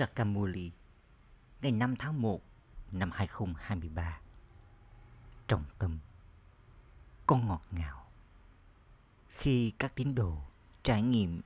Sakamuli, 0.00 0.72
ngày 1.62 1.72
5 1.72 1.96
tháng 1.96 2.22
1 2.22 2.40
năm 2.92 3.10
2023. 3.10 4.20
Trọng 5.46 5.64
tâm 5.78 5.98
Con 7.26 7.48
ngọt 7.48 7.62
ngào 7.70 8.06
Khi 9.28 9.72
các 9.78 9.94
tín 9.94 10.14
đồ 10.14 10.42
trải 10.82 11.02
nghiệm 11.02 11.40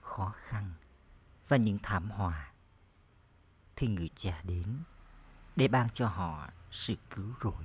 khó 0.00 0.32
khăn 0.36 0.72
và 1.48 1.56
những 1.56 1.78
thảm 1.82 2.10
họa, 2.10 2.52
thì 3.76 3.86
người 3.88 4.10
cha 4.14 4.42
đến 4.42 4.78
để 5.56 5.68
ban 5.68 5.90
cho 5.90 6.08
họ 6.08 6.50
sự 6.70 6.94
cứu 7.10 7.32
rỗi 7.42 7.64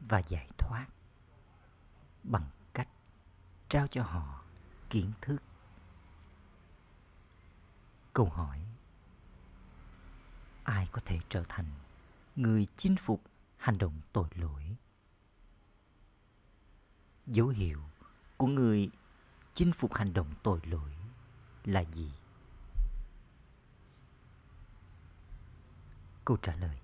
và 0.00 0.18
giải 0.18 0.48
thoát 0.58 0.86
bằng 2.22 2.50
cách 2.74 2.88
trao 3.68 3.86
cho 3.86 4.02
họ 4.02 4.44
kiến 4.90 5.12
thức 5.20 5.42
câu 8.12 8.26
hỏi 8.26 8.71
ai 10.64 10.88
có 10.92 11.00
thể 11.04 11.18
trở 11.28 11.44
thành 11.48 11.66
người 12.36 12.66
chinh 12.76 12.96
phục 12.96 13.22
hành 13.56 13.78
động 13.78 14.00
tội 14.12 14.28
lỗi. 14.34 14.76
Dấu 17.26 17.48
hiệu 17.48 17.82
của 18.36 18.46
người 18.46 18.90
chinh 19.54 19.72
phục 19.72 19.94
hành 19.94 20.12
động 20.12 20.34
tội 20.42 20.60
lỗi 20.64 20.94
là 21.64 21.84
gì? 21.84 22.12
Câu 26.24 26.36
trả 26.36 26.56
lời. 26.56 26.78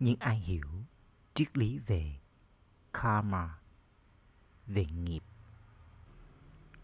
Những 0.00 0.16
ai 0.20 0.38
hiểu 0.38 0.68
triết 1.34 1.58
lý 1.58 1.78
về 1.78 2.18
karma, 2.92 3.58
về 4.66 4.84
nghiệp, 4.84 5.22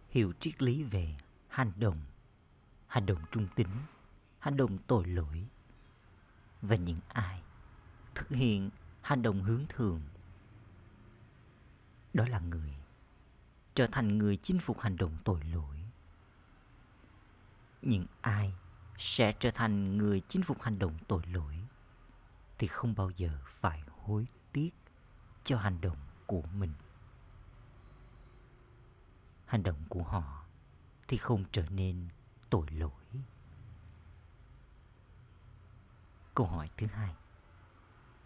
hiểu 0.09 0.33
triết 0.41 0.63
lý 0.63 0.83
về 0.83 1.17
hành 1.49 1.73
động 1.77 2.01
hành 2.87 3.07
động 3.07 3.19
trung 3.31 3.49
tính 3.55 3.69
hành 4.41 4.57
động 4.57 4.79
tội 4.87 5.07
lỗi. 5.07 5.47
Và 6.63 6.77
những 6.77 6.99
ai 7.09 7.43
thực 8.15 8.29
hiện 8.29 8.71
hành 9.01 9.23
động 9.23 9.43
hướng 9.43 9.65
thường 9.69 10.01
đó 12.15 12.25
là 12.29 12.41
người 12.41 12.75
trở 13.75 13.87
thành 13.87 14.19
người 14.19 14.37
chinh 14.37 14.59
phục 14.61 14.81
hành 14.81 14.97
động 14.97 15.17
tội 15.25 15.45
lỗi. 15.45 15.77
Những 17.83 18.07
ai 18.21 18.55
sẽ 18.99 19.33
trở 19.33 19.51
thành 19.51 19.99
người 19.99 20.23
chinh 20.29 20.43
phục 20.43 20.63
hành 20.63 20.79
động 20.79 20.99
tội 21.09 21.23
lỗi 21.27 21.57
thì 22.59 22.67
không 22.67 22.95
bao 22.95 23.11
giờ 23.11 23.39
phải 23.47 23.83
hối 23.89 24.27
tiếc 24.53 24.71
cho 25.45 25.59
hành 25.59 25.81
động 25.81 25.97
của 26.27 26.43
mình. 26.43 26.73
Hành 29.47 29.63
động 29.63 29.85
của 29.89 30.03
họ 30.03 30.45
thì 31.09 31.17
không 31.17 31.45
trở 31.53 31.69
nên 31.69 32.09
tội 32.51 32.67
lỗi 32.71 32.91
câu 36.41 36.47
hỏi 36.47 36.71
thứ 36.77 36.87
hai. 36.87 37.15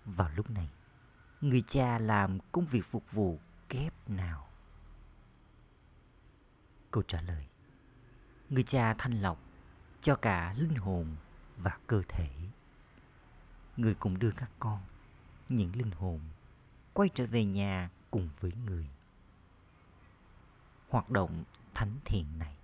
Vào 0.05 0.31
lúc 0.37 0.51
này, 0.51 0.71
người 1.41 1.63
cha 1.67 1.99
làm 1.99 2.39
công 2.53 2.67
việc 2.67 2.83
phục 2.91 3.13
vụ 3.13 3.39
kép 3.69 4.11
nào? 4.11 4.49
Câu 6.91 7.03
trả 7.03 7.21
lời, 7.21 7.47
người 8.51 8.63
cha 8.63 8.95
thanh 8.99 9.13
lọc 9.13 9.39
cho 10.01 10.17
cả 10.17 10.55
linh 10.59 10.75
hồn 10.75 11.17
và 11.57 11.79
cơ 11.87 12.03
thể. 12.09 12.31
Người 13.77 13.95
cũng 13.95 14.19
đưa 14.19 14.31
các 14.31 14.51
con, 14.59 14.81
những 15.49 15.77
linh 15.77 15.91
hồn, 15.91 16.21
quay 16.93 17.09
trở 17.15 17.27
về 17.27 17.45
nhà 17.45 17.91
cùng 18.11 18.29
với 18.41 18.53
người. 18.67 18.89
Hoạt 20.89 21.11
động 21.11 21.45
thánh 21.75 21.99
thiện 22.05 22.39
này 22.39 22.57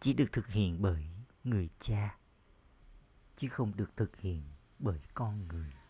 chỉ 0.00 0.12
được 0.12 0.32
thực 0.32 0.48
hiện 0.48 0.82
bởi 0.82 1.06
người 1.44 1.68
cha, 1.78 2.16
chứ 3.36 3.48
không 3.48 3.72
được 3.76 3.96
thực 3.96 4.20
hiện 4.20 4.42
bởi 4.82 4.98
con 5.14 5.48
người. 5.48 5.81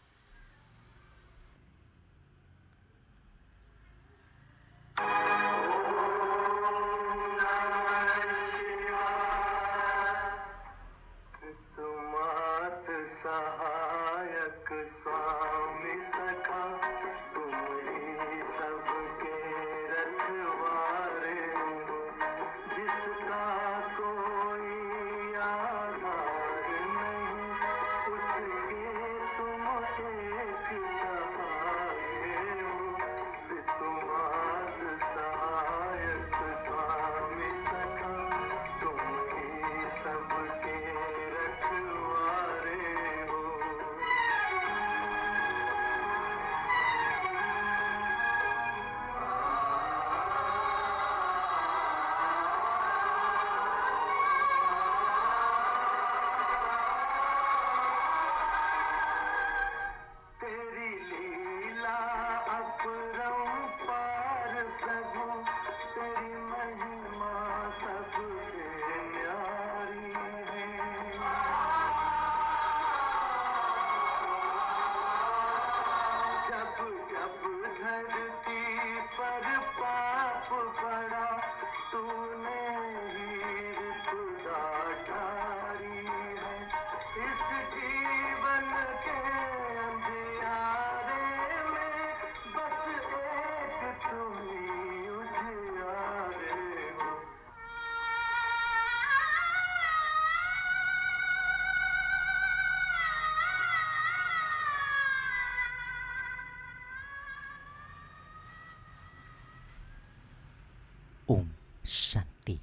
Shanti. 111.85 112.59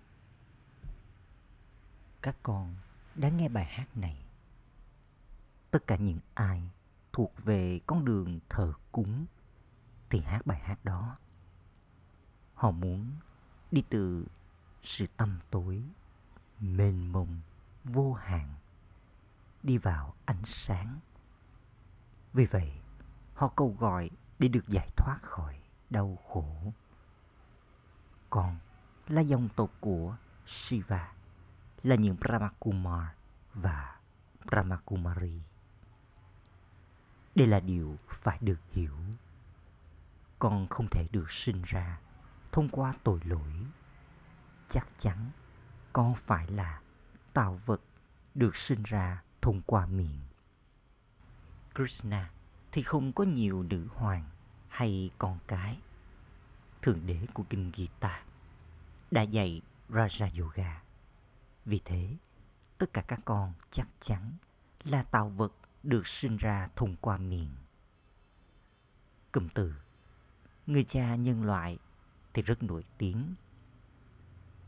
Các 2.21 2.35
con 2.43 2.75
đã 3.15 3.29
nghe 3.29 3.49
bài 3.49 3.65
hát 3.65 3.97
này. 3.97 4.17
Tất 5.71 5.87
cả 5.87 5.95
những 5.95 6.19
ai 6.33 6.69
thuộc 7.13 7.33
về 7.43 7.79
con 7.87 8.05
đường 8.05 8.39
thờ 8.49 8.73
cúng 8.91 9.25
thì 10.09 10.21
hát 10.21 10.45
bài 10.45 10.59
hát 10.59 10.85
đó. 10.85 11.17
Họ 12.53 12.71
muốn 12.71 13.11
đi 13.71 13.83
từ 13.89 14.25
sự 14.83 15.05
tâm 15.17 15.39
tối, 15.51 15.83
mênh 16.59 17.11
mông, 17.11 17.41
vô 17.83 18.13
hạn, 18.13 18.53
đi 19.63 19.77
vào 19.77 20.13
ánh 20.25 20.45
sáng. 20.45 20.99
Vì 22.33 22.45
vậy, 22.45 22.71
họ 23.33 23.47
cầu 23.47 23.75
gọi 23.79 24.09
để 24.39 24.47
được 24.47 24.67
giải 24.67 24.89
thoát 24.97 25.19
khỏi 25.21 25.59
đau 25.89 26.17
khổ 26.27 26.73
Còn 28.29 28.57
là 29.09 29.21
dòng 29.21 29.49
tộc 29.55 29.71
của 29.79 30.15
Shiva, 30.45 31.13
là 31.83 31.95
những 31.95 32.15
Brahmakumar 32.19 33.07
và 33.53 33.99
Brahmakumari. 34.45 35.41
Đây 37.35 37.47
là 37.47 37.59
điều 37.59 37.97
phải 38.09 38.37
được 38.41 38.59
hiểu. 38.71 38.95
Con 40.39 40.67
không 40.67 40.87
thể 40.91 41.07
được 41.11 41.31
sinh 41.31 41.61
ra 41.65 41.99
thông 42.51 42.69
qua 42.69 42.93
tội 43.03 43.19
lỗi. 43.23 43.65
Chắc 44.69 44.87
chắn 44.97 45.31
con 45.93 46.15
phải 46.15 46.47
là 46.47 46.81
tạo 47.33 47.59
vật 47.65 47.81
được 48.35 48.55
sinh 48.55 48.83
ra 48.83 49.23
thông 49.41 49.61
qua 49.65 49.85
miệng. 49.85 50.19
Krishna 51.75 52.31
thì 52.71 52.83
không 52.83 53.13
có 53.13 53.23
nhiều 53.23 53.63
nữ 53.63 53.87
hoàng 53.93 54.23
hay 54.67 55.11
con 55.17 55.39
cái 55.47 55.79
thượng 56.81 57.05
đế 57.05 57.25
của 57.33 57.43
kinh 57.49 57.71
Gita, 57.75 58.23
đã 59.11 59.21
dạy 59.21 59.61
Raja 59.89 60.41
Yoga. 60.41 60.83
Vì 61.65 61.81
thế, 61.85 62.15
tất 62.77 62.93
cả 62.93 63.01
các 63.01 63.19
con 63.25 63.53
chắc 63.71 63.87
chắn 63.99 64.33
là 64.83 65.03
tạo 65.03 65.29
vật 65.29 65.53
được 65.83 66.07
sinh 66.07 66.37
ra 66.37 66.69
thông 66.75 66.95
qua 66.95 67.17
miệng. 67.17 67.51
Cụm 69.31 69.47
từ 69.53 69.73
Người 70.67 70.83
cha 70.83 71.15
nhân 71.15 71.43
loại 71.43 71.77
thì 72.33 72.41
rất 72.41 72.63
nổi 72.63 72.83
tiếng. 72.97 73.35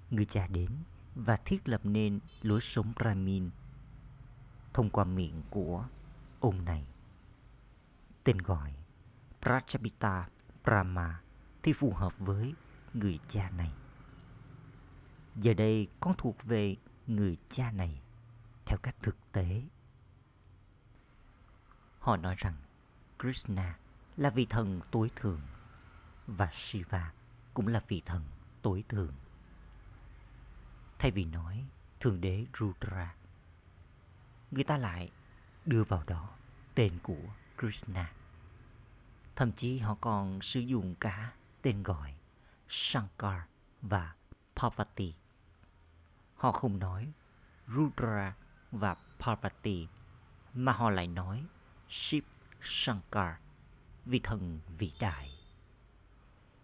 Người 0.09 0.25
cha 0.25 0.47
đến 0.47 0.69
và 1.15 1.37
thiết 1.37 1.69
lập 1.69 1.81
nên 1.83 2.19
lối 2.41 2.61
sống 2.61 2.93
Brahmin 2.95 3.49
thông 4.73 4.89
qua 4.89 5.03
miệng 5.03 5.41
của 5.49 5.85
ông 6.39 6.65
này. 6.65 6.85
Tên 8.23 8.37
gọi 8.37 8.73
Prachapita 9.41 10.29
Brahma 10.63 11.21
thì 11.63 11.73
phù 11.73 11.93
hợp 11.93 12.19
với 12.19 12.53
người 12.93 13.19
cha 13.27 13.49
này. 13.49 13.71
Giờ 15.41 15.53
đây 15.53 15.87
con 15.99 16.15
thuộc 16.17 16.43
về 16.43 16.75
người 17.07 17.37
cha 17.49 17.71
này 17.71 18.01
theo 18.65 18.77
cách 18.83 18.95
thực 19.01 19.15
tế. 19.31 19.61
Họ 21.99 22.17
nói 22.17 22.35
rằng 22.37 22.53
Krishna 23.19 23.77
là 24.17 24.29
vị 24.29 24.45
thần 24.45 24.81
tối 24.91 25.11
thượng 25.15 25.41
và 26.27 26.49
Shiva 26.51 27.13
cũng 27.53 27.67
là 27.67 27.81
vị 27.87 28.01
thần 28.05 28.23
tối 28.61 28.83
thượng. 28.89 29.13
Thay 30.99 31.11
vì 31.11 31.25
nói 31.25 31.65
Thượng 31.99 32.21
Đế 32.21 32.45
Rudra, 32.59 33.15
người 34.51 34.63
ta 34.63 34.77
lại 34.77 35.11
đưa 35.65 35.83
vào 35.83 36.03
đó 36.07 36.29
tên 36.75 36.99
của 37.03 37.23
Krishna. 37.57 38.13
Thậm 39.35 39.51
chí 39.51 39.79
họ 39.79 39.97
còn 40.01 40.41
sử 40.41 40.59
dụng 40.59 40.95
cả 40.95 41.33
tên 41.61 41.83
gọi 41.83 42.15
Shankar 42.67 43.41
và 43.81 44.15
Parvati. 44.55 45.15
Họ 46.41 46.51
không 46.51 46.79
nói 46.79 47.13
Rudra 47.67 48.35
và 48.71 48.95
Parvati 49.19 49.87
mà 50.53 50.71
họ 50.71 50.89
lại 50.89 51.07
nói 51.07 51.45
Shiv 51.89 52.23
Shankar, 52.61 53.35
vị 54.05 54.19
thần 54.23 54.59
vĩ 54.77 54.93
đại. 54.99 55.29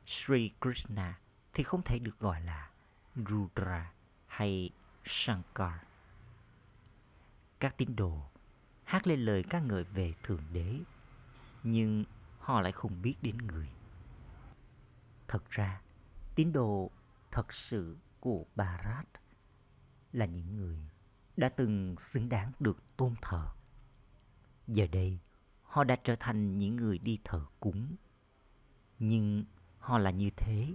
Sri 0.06 0.52
Krishna 0.62 1.20
thì 1.54 1.64
không 1.64 1.82
thể 1.82 2.00
được 2.00 2.20
gọi 2.20 2.42
là 2.42 2.70
Rudra 3.16 3.92
hay 4.28 4.70
Shankar. 5.04 5.74
Các 7.60 7.78
tín 7.78 7.96
đồ 7.96 8.30
hát 8.84 9.08
lên 9.08 9.20
lời 9.20 9.44
ca 9.50 9.60
ngợi 9.60 9.84
về 9.84 10.14
Thượng 10.24 10.44
Đế, 10.54 10.80
nhưng 11.64 12.04
họ 12.40 12.62
lại 12.62 12.72
không 12.72 13.02
biết 13.02 13.16
đến 13.22 13.38
người. 13.38 13.70
Thật 15.28 15.50
ra, 15.50 15.82
tín 16.36 16.54
đồ 16.54 16.92
thật 17.32 17.54
sự 17.54 17.98
của 18.20 18.46
Bharat 18.56 19.08
là 20.18 20.26
những 20.26 20.56
người 20.56 20.78
đã 21.38 21.50
từng 21.50 21.96
xứng 22.00 22.30
đáng 22.30 22.52
được 22.60 22.84
tôn 22.98 23.16
thờ. 23.22 23.48
Giờ 24.68 24.88
đây, 24.92 25.20
họ 25.64 25.84
đã 25.84 25.96
trở 26.04 26.16
thành 26.20 26.58
những 26.58 26.76
người 26.76 26.98
đi 26.98 27.20
thờ 27.24 27.46
cúng. 27.60 27.96
Nhưng 29.00 29.46
họ 29.80 29.98
là 29.98 30.12
như 30.12 30.30
thế, 30.38 30.74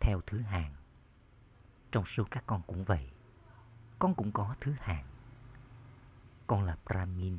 theo 0.00 0.20
thứ 0.26 0.38
hạng. 0.38 0.74
Trong 1.90 2.04
số 2.04 2.24
các 2.30 2.44
con 2.46 2.62
cũng 2.66 2.84
vậy. 2.84 3.10
Con 3.98 4.14
cũng 4.14 4.32
có 4.32 4.54
thứ 4.60 4.74
hạng. 4.78 5.06
Con 6.46 6.64
là 6.64 6.78
Brahmin, 6.86 7.38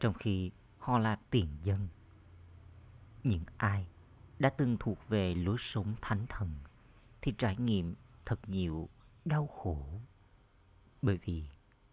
trong 0.00 0.14
khi 0.14 0.50
họ 0.78 0.98
là 0.98 1.18
tiền 1.30 1.48
dân. 1.62 1.88
Những 3.24 3.44
ai 3.56 3.86
đã 4.38 4.50
từng 4.50 4.76
thuộc 4.80 4.98
về 5.08 5.34
lối 5.34 5.56
sống 5.58 5.94
thánh 6.00 6.26
thần 6.28 6.50
thì 7.22 7.34
trải 7.38 7.56
nghiệm 7.56 7.94
thật 8.24 8.48
nhiều 8.48 8.88
đau 9.24 9.46
khổ 9.46 10.00
bởi 11.02 11.18
vì 11.24 11.44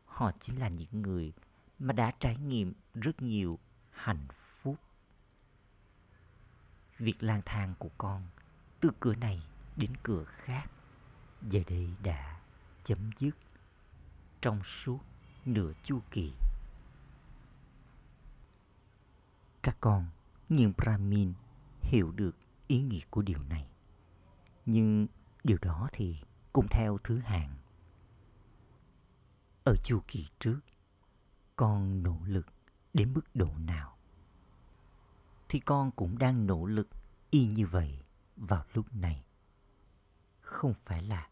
họ 0.05 0.31
chính 0.39 0.59
là 0.59 0.69
những 0.69 1.01
người 1.01 1.33
mà 1.79 1.93
đã 1.93 2.11
trải 2.19 2.37
nghiệm 2.37 2.73
rất 2.93 3.21
nhiều 3.21 3.59
hạnh 3.91 4.27
phúc. 4.61 4.75
Việc 6.97 7.23
lang 7.23 7.41
thang 7.45 7.73
của 7.79 7.89
con 7.97 8.27
từ 8.79 8.89
cửa 8.99 9.15
này 9.15 9.43
đến 9.75 9.91
cửa 10.03 10.23
khác 10.23 10.71
giờ 11.41 11.59
đây 11.67 11.89
đã 12.03 12.41
chấm 12.83 13.09
dứt 13.17 13.37
trong 14.41 14.63
suốt 14.63 14.99
nửa 15.45 15.73
chu 15.83 16.01
kỳ. 16.11 16.33
Các 19.63 19.77
con 19.81 20.05
những 20.49 20.73
brahmin 20.77 21.33
hiểu 21.81 22.11
được 22.11 22.35
ý 22.67 22.81
nghĩa 22.81 23.05
của 23.09 23.21
điều 23.21 23.43
này. 23.49 23.67
Nhưng 24.65 25.07
điều 25.43 25.57
đó 25.61 25.89
thì 25.91 26.17
cũng 26.53 26.67
theo 26.71 26.97
thứ 27.03 27.19
hạng 27.19 27.55
ở 29.65 29.75
chu 29.75 30.01
kỳ 30.07 30.27
trước, 30.39 30.59
con 31.55 32.03
nỗ 32.03 32.17
lực 32.25 32.47
đến 32.93 33.13
mức 33.13 33.21
độ 33.33 33.49
nào? 33.57 33.97
Thì 35.49 35.59
con 35.59 35.91
cũng 35.91 36.17
đang 36.17 36.47
nỗ 36.47 36.65
lực 36.65 36.87
y 37.29 37.47
như 37.47 37.65
vậy 37.65 37.99
vào 38.35 38.65
lúc 38.73 38.95
này. 38.95 39.23
Không 40.41 40.73
phải 40.73 41.03
là 41.03 41.29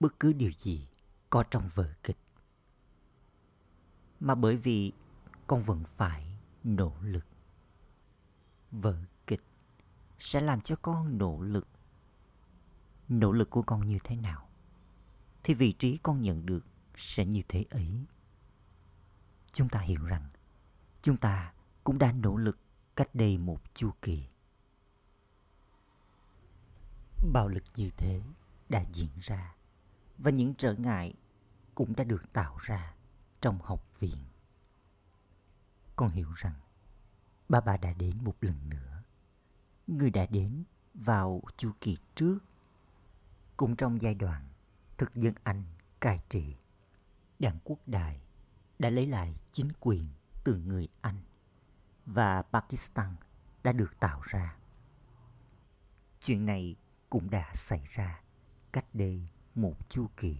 bất 0.00 0.20
cứ 0.20 0.32
điều 0.32 0.52
gì 0.60 0.88
có 1.30 1.44
trong 1.50 1.68
vở 1.74 1.94
kịch, 2.02 2.18
mà 4.20 4.34
bởi 4.34 4.56
vì 4.56 4.92
con 5.46 5.62
vẫn 5.62 5.84
phải 5.84 6.38
nỗ 6.64 6.92
lực. 7.02 7.26
Vở 8.70 8.98
kịch 9.26 9.42
sẽ 10.18 10.40
làm 10.40 10.60
cho 10.60 10.76
con 10.82 11.18
nỗ 11.18 11.40
lực. 11.40 11.68
Nỗ 13.08 13.32
lực 13.32 13.50
của 13.50 13.62
con 13.62 13.88
như 13.88 13.98
thế 14.04 14.16
nào? 14.16 14.48
Thì 15.42 15.54
vị 15.54 15.72
trí 15.72 15.98
con 16.02 16.22
nhận 16.22 16.46
được 16.46 16.64
sẽ 17.00 17.24
như 17.24 17.42
thế 17.48 17.64
ấy. 17.70 18.06
Chúng 19.52 19.68
ta 19.68 19.80
hiểu 19.80 20.04
rằng, 20.04 20.28
chúng 21.02 21.16
ta 21.16 21.52
cũng 21.84 21.98
đã 21.98 22.12
nỗ 22.12 22.36
lực 22.36 22.58
cách 22.96 23.14
đây 23.14 23.38
một 23.38 23.74
chu 23.74 23.90
kỳ. 24.02 24.26
Bạo 27.32 27.48
lực 27.48 27.64
như 27.76 27.90
thế 27.96 28.22
đã 28.68 28.84
diễn 28.92 29.10
ra 29.20 29.54
và 30.18 30.30
những 30.30 30.54
trở 30.54 30.74
ngại 30.74 31.14
cũng 31.74 31.96
đã 31.96 32.04
được 32.04 32.32
tạo 32.32 32.56
ra 32.60 32.94
trong 33.40 33.58
học 33.62 34.00
viện. 34.00 34.24
Con 35.96 36.10
hiểu 36.10 36.32
rằng, 36.36 36.54
ba 37.48 37.60
bà 37.60 37.76
đã 37.76 37.92
đến 37.92 38.16
một 38.24 38.34
lần 38.40 38.70
nữa. 38.70 39.02
Người 39.86 40.10
đã 40.10 40.26
đến 40.26 40.64
vào 40.94 41.42
chu 41.56 41.72
kỳ 41.80 41.96
trước. 42.14 42.38
Cũng 43.56 43.76
trong 43.76 44.00
giai 44.00 44.14
đoạn 44.14 44.48
thực 44.98 45.14
dân 45.14 45.34
anh 45.42 45.64
cai 46.00 46.20
trị 46.28 46.56
đảng 47.40 47.58
quốc 47.64 47.78
đại 47.86 48.20
đã 48.78 48.90
lấy 48.90 49.06
lại 49.06 49.34
chính 49.52 49.72
quyền 49.80 50.04
từ 50.44 50.56
người 50.56 50.88
Anh 51.00 51.22
và 52.06 52.42
Pakistan 52.42 53.16
đã 53.62 53.72
được 53.72 54.00
tạo 54.00 54.20
ra. 54.24 54.56
Chuyện 56.20 56.46
này 56.46 56.76
cũng 57.10 57.30
đã 57.30 57.50
xảy 57.54 57.84
ra 57.88 58.20
cách 58.72 58.94
đây 58.94 59.28
một 59.54 59.90
chu 59.90 60.06
kỳ. 60.16 60.36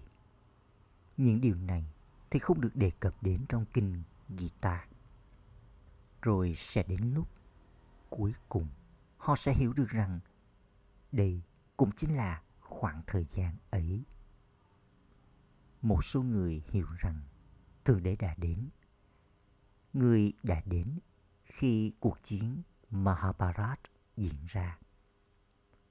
Những 1.16 1.40
điều 1.40 1.56
này 1.56 1.92
thì 2.30 2.38
không 2.38 2.60
được 2.60 2.76
đề 2.76 2.90
cập 3.00 3.22
đến 3.22 3.46
trong 3.48 3.64
kinh 3.72 4.02
Gita. 4.28 4.86
Rồi 6.22 6.54
sẽ 6.54 6.82
đến 6.82 7.14
lúc 7.14 7.28
cuối 8.10 8.34
cùng 8.48 8.68
họ 9.16 9.36
sẽ 9.36 9.52
hiểu 9.52 9.72
được 9.72 9.88
rằng 9.88 10.20
đây 11.12 11.42
cũng 11.76 11.92
chính 11.92 12.16
là 12.16 12.42
khoảng 12.60 13.02
thời 13.06 13.24
gian 13.24 13.56
ấy 13.70 14.04
một 15.82 16.04
số 16.04 16.22
người 16.22 16.62
hiểu 16.68 16.86
rằng 16.98 17.20
Thượng 17.84 18.02
Đế 18.02 18.16
đã 18.16 18.34
đến. 18.36 18.68
Người 19.92 20.32
đã 20.42 20.62
đến 20.66 20.98
khi 21.44 21.92
cuộc 22.00 22.22
chiến 22.22 22.62
Mahabharat 22.90 23.80
diễn 24.16 24.46
ra. 24.46 24.78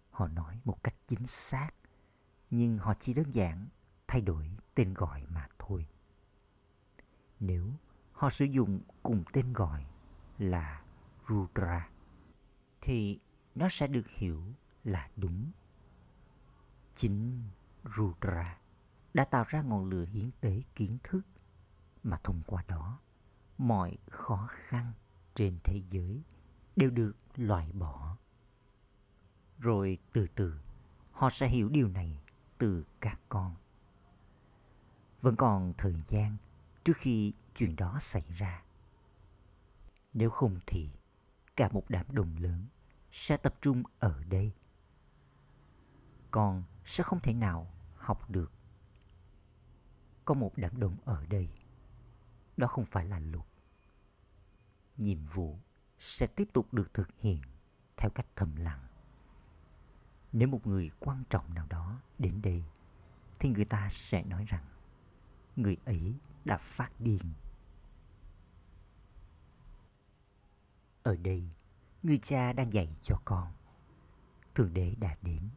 Họ 0.10 0.28
nói 0.28 0.60
một 0.64 0.84
cách 0.84 0.96
chính 1.06 1.28
xác, 1.28 1.70
nhưng 2.50 2.78
họ 2.78 2.94
chỉ 3.00 3.14
đơn 3.14 3.34
giản 3.34 3.68
thay 4.08 4.22
đổi 4.22 4.52
tên 4.76 4.94
gọi 4.94 5.26
mà 5.30 5.48
thôi. 5.60 5.88
Nếu 7.40 7.74
họ 8.12 8.30
sử 8.30 8.46
dụng 8.46 8.82
cùng 9.04 9.24
tên 9.34 9.54
gọi 9.54 9.86
là 10.38 10.84
Rudra, 11.30 11.90
thì 12.82 13.20
nó 13.56 13.68
sẽ 13.70 13.88
được 13.88 14.08
hiểu 14.08 14.44
là 14.84 15.10
đúng. 15.16 15.52
Chính 16.96 17.44
Rudra 17.96 18.58
đã 19.14 19.26
tạo 19.26 19.46
ra 19.48 19.62
ngọn 19.62 19.86
lửa 19.86 20.06
hiến 20.06 20.32
tế 20.42 20.62
kiến 20.76 20.98
thức 21.04 21.22
mà 22.04 22.20
thông 22.24 22.42
qua 22.48 22.64
đó, 22.68 23.00
mọi 23.58 23.98
khó 24.10 24.48
khăn 24.50 24.94
trên 25.36 25.60
thế 25.64 25.82
giới 25.92 26.24
đều 26.76 26.90
được 26.90 27.14
loại 27.36 27.72
bỏ. 27.72 28.18
Rồi 29.60 29.98
từ 30.12 30.28
từ, 30.36 30.60
họ 31.12 31.30
sẽ 31.30 31.48
hiểu 31.48 31.70
điều 31.70 31.88
này 31.88 32.22
từ 32.58 32.86
các 33.02 33.20
con. 33.30 33.56
Vẫn 35.22 35.36
còn 35.36 35.74
thời 35.78 35.96
gian 36.08 36.38
trước 36.84 36.98
khi 36.98 37.34
chuyện 37.56 37.76
đó 37.76 37.98
xảy 38.00 38.26
ra. 38.36 38.64
Nếu 40.14 40.30
không 40.30 40.60
thì 40.68 40.90
cả 41.56 41.70
một 41.72 41.84
đám 41.90 42.06
đông 42.10 42.36
lớn 42.40 42.68
sẽ 43.12 43.38
tập 43.38 43.56
trung 43.62 43.84
ở 44.00 44.24
đây. 44.30 44.54
Con 46.32 46.64
sẽ 46.86 47.04
không 47.04 47.20
thể 47.20 47.34
nào 47.34 47.68
học 47.96 48.30
được 48.30 48.52
có 50.30 50.36
một 50.36 50.52
đám 50.56 50.80
đông 50.80 50.98
ở 51.06 51.26
đây. 51.26 51.50
Đó 52.58 52.68
không 52.68 52.86
phải 52.86 53.06
là 53.06 53.20
luật. 53.20 53.46
Nhiệm 54.98 55.26
vụ 55.26 55.60
sẽ 56.00 56.28
tiếp 56.28 56.50
tục 56.54 56.74
được 56.74 56.94
thực 56.94 57.10
hiện 57.20 57.42
theo 57.98 58.10
cách 58.10 58.26
thầm 58.36 58.56
lặng. 58.56 58.88
Nếu 60.32 60.48
một 60.48 60.68
người 60.68 60.90
quan 61.00 61.24
trọng 61.30 61.54
nào 61.54 61.68
đó 61.70 62.02
đến 62.18 62.42
đây, 62.42 62.64
thì 63.40 63.50
người 63.50 63.66
ta 63.66 63.90
sẽ 63.90 64.24
nói 64.24 64.46
rằng 64.48 64.66
người 65.56 65.78
ấy 65.86 66.16
đã 66.46 66.58
phát 66.58 66.92
điên. 67.00 67.34
Ở 71.04 71.16
đây, 71.16 71.50
người 72.04 72.18
cha 72.18 72.54
đang 72.54 72.74
dạy 72.74 72.96
cho 73.02 73.16
con. 73.26 73.48
Thượng 74.56 74.74
đế 74.74 74.96
đã 75.00 75.16
đến 75.22 75.50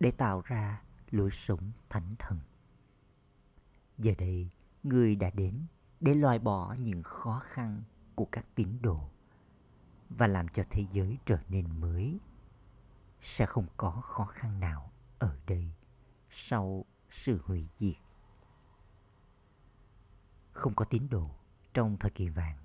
để 0.00 0.10
tạo 0.10 0.42
ra 0.44 0.82
lối 1.10 1.30
sống 1.30 1.72
thánh 1.88 2.14
thần. 2.18 2.40
Giờ 3.98 4.12
đây, 4.18 4.50
người 4.82 5.16
đã 5.16 5.30
đến 5.30 5.66
để 6.00 6.14
loại 6.14 6.38
bỏ 6.38 6.76
những 6.78 7.02
khó 7.02 7.38
khăn 7.44 7.82
của 8.14 8.24
các 8.32 8.46
tín 8.54 8.68
đồ 8.82 9.10
và 10.08 10.26
làm 10.26 10.48
cho 10.48 10.62
thế 10.70 10.86
giới 10.92 11.18
trở 11.24 11.38
nên 11.48 11.80
mới. 11.80 12.18
Sẽ 13.20 13.46
không 13.46 13.66
có 13.76 13.90
khó 13.90 14.24
khăn 14.24 14.60
nào 14.60 14.92
ở 15.18 15.38
đây 15.46 15.72
sau 16.30 16.84
sự 17.10 17.40
hủy 17.44 17.68
diệt. 17.78 17.96
Không 20.52 20.74
có 20.74 20.84
tín 20.84 21.08
đồ 21.10 21.30
trong 21.74 21.96
thời 22.00 22.10
kỳ 22.10 22.28
vàng 22.28 22.58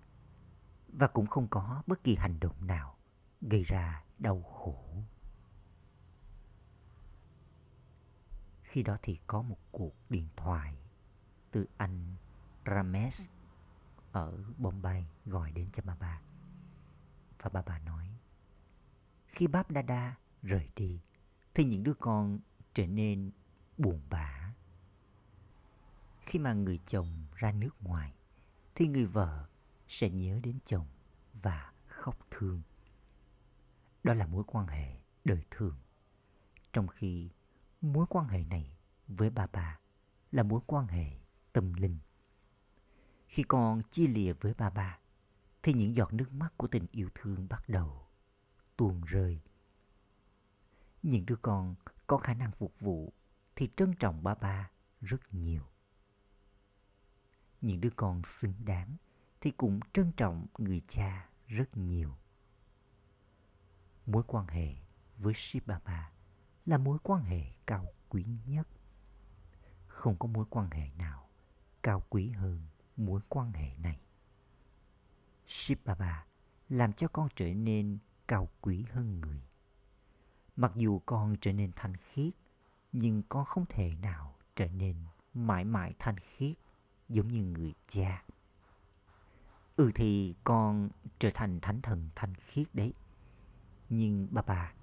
và 0.88 1.08
cũng 1.08 1.28
không 1.28 1.48
có 1.48 1.84
bất 1.88 2.04
kỳ 2.04 2.16
hành 2.16 2.40
động 2.40 2.68
nào 2.68 2.98
gây 3.42 3.64
ra 3.64 4.04
đau 4.20 4.42
khổ. 4.42 5.04
Khi 8.64 8.84
đó 8.84 8.98
thì 9.02 9.20
có 9.28 9.42
một 9.42 9.58
cuộc 9.72 9.94
điện 10.10 10.28
thoại 10.36 10.78
từ 11.52 11.66
anh 11.78 12.16
Ramesh 12.66 13.30
ở 14.12 14.44
Bombay 14.58 15.08
gọi 15.26 15.52
đến 15.52 15.70
cho 15.74 15.84
bà 15.86 15.96
bà. 16.00 16.22
Và 17.42 17.50
bà 17.54 17.62
bà 17.62 17.80
nói, 17.80 18.18
khi 19.28 19.48
Báp 19.48 19.72
Dada 19.72 20.18
rời 20.42 20.70
đi, 20.76 21.00
thì 21.54 21.64
những 21.64 21.84
đứa 21.84 21.94
con 21.94 22.40
trở 22.74 22.88
nên 22.88 23.32
buồn 23.78 24.02
bã. 24.10 24.54
Khi 26.22 26.40
mà 26.40 26.54
người 26.54 26.80
chồng 26.86 27.26
ra 27.36 27.52
nước 27.52 27.84
ngoài, 27.84 28.14
thì 28.76 28.88
người 28.88 29.06
vợ 29.06 29.48
sẽ 29.88 30.10
nhớ 30.10 30.40
đến 30.44 30.60
chồng 30.66 30.88
và 31.34 31.74
khóc 31.88 32.18
thương. 32.32 32.62
Đó 34.04 34.14
là 34.14 34.28
mối 34.28 34.44
quan 34.48 34.68
hệ 34.68 34.98
đời 35.26 35.44
thường. 35.52 35.78
Trong 36.74 36.88
khi 36.88 37.30
mối 37.82 38.06
quan 38.10 38.28
hệ 38.28 38.44
này 38.44 38.72
với 39.08 39.30
bà 39.30 39.48
bà 39.48 39.80
là 40.32 40.44
mối 40.44 40.62
quan 40.66 40.88
hệ 40.88 41.19
tâm 41.54 41.74
linh. 41.74 41.98
Khi 43.28 43.44
con 43.44 43.82
chia 43.92 44.08
lìa 44.08 44.34
với 44.34 44.54
bà 44.58 44.70
bà, 44.70 45.00
thì 45.64 45.74
những 45.74 45.96
giọt 45.96 46.14
nước 46.14 46.34
mắt 46.34 46.54
của 46.58 46.68
tình 46.68 46.86
yêu 46.92 47.10
thương 47.16 47.48
bắt 47.50 47.70
đầu 47.70 48.08
tuôn 48.78 49.02
rơi. 49.02 49.42
Những 51.04 51.26
đứa 51.26 51.36
con 51.36 51.76
có 52.08 52.18
khả 52.18 52.34
năng 52.34 52.52
phục 52.52 52.80
vụ 52.80 53.14
thì 53.56 53.70
trân 53.76 53.94
trọng 54.00 54.24
ba 54.24 54.36
ba 54.36 54.72
rất 55.02 55.34
nhiều. 55.34 55.64
Những 57.62 57.82
đứa 57.82 57.90
con 57.96 58.22
xứng 58.26 58.54
đáng 58.66 58.96
thì 59.42 59.52
cũng 59.52 59.80
trân 59.94 60.12
trọng 60.18 60.48
người 60.58 60.82
cha 60.88 61.30
rất 61.48 61.78
nhiều. 61.78 62.16
Mối 64.06 64.24
quan 64.28 64.48
hệ 64.48 64.76
với 65.18 65.34
Shiv 65.36 65.70
là 66.66 66.78
mối 66.78 66.98
quan 67.04 67.24
hệ 67.24 67.44
cao 67.66 67.86
quý 68.10 68.26
nhất. 68.46 68.68
Không 69.88 70.18
có 70.18 70.28
mối 70.28 70.46
quan 70.50 70.70
hệ 70.72 70.90
nào 70.98 71.29
cao 71.84 72.04
quý 72.10 72.30
hơn 72.30 72.62
mối 72.98 73.22
quan 73.30 73.54
hệ 73.54 73.78
này. 73.78 74.00
Shiv 75.46 75.78
Baba 75.86 76.26
làm 76.70 76.94
cho 76.94 77.08
con 77.08 77.28
trở 77.36 77.54
nên 77.54 77.98
cao 78.28 78.50
quý 78.62 78.86
hơn 78.92 79.20
người. 79.22 79.42
Mặc 80.56 80.72
dù 80.76 81.00
con 81.06 81.36
trở 81.42 81.54
nên 81.54 81.72
thanh 81.76 81.96
khiết, 81.96 82.34
nhưng 82.92 83.24
con 83.30 83.46
không 83.46 83.66
thể 83.70 83.96
nào 84.02 84.36
trở 84.56 84.68
nên 84.68 84.96
mãi 85.34 85.66
mãi 85.66 85.94
thanh 86.00 86.20
khiết 86.20 86.58
giống 87.10 87.28
như 87.28 87.44
người 87.44 87.74
cha. 87.88 88.24
Ừ 89.76 89.92
thì 89.96 90.36
con 90.44 90.90
trở 91.20 91.30
thành 91.34 91.60
thánh 91.62 91.82
thần 91.82 92.10
thanh 92.16 92.36
khiết 92.36 92.68
đấy. 92.76 92.94
Nhưng 93.90 94.28
bà 94.32 94.42
bà, 94.42 94.74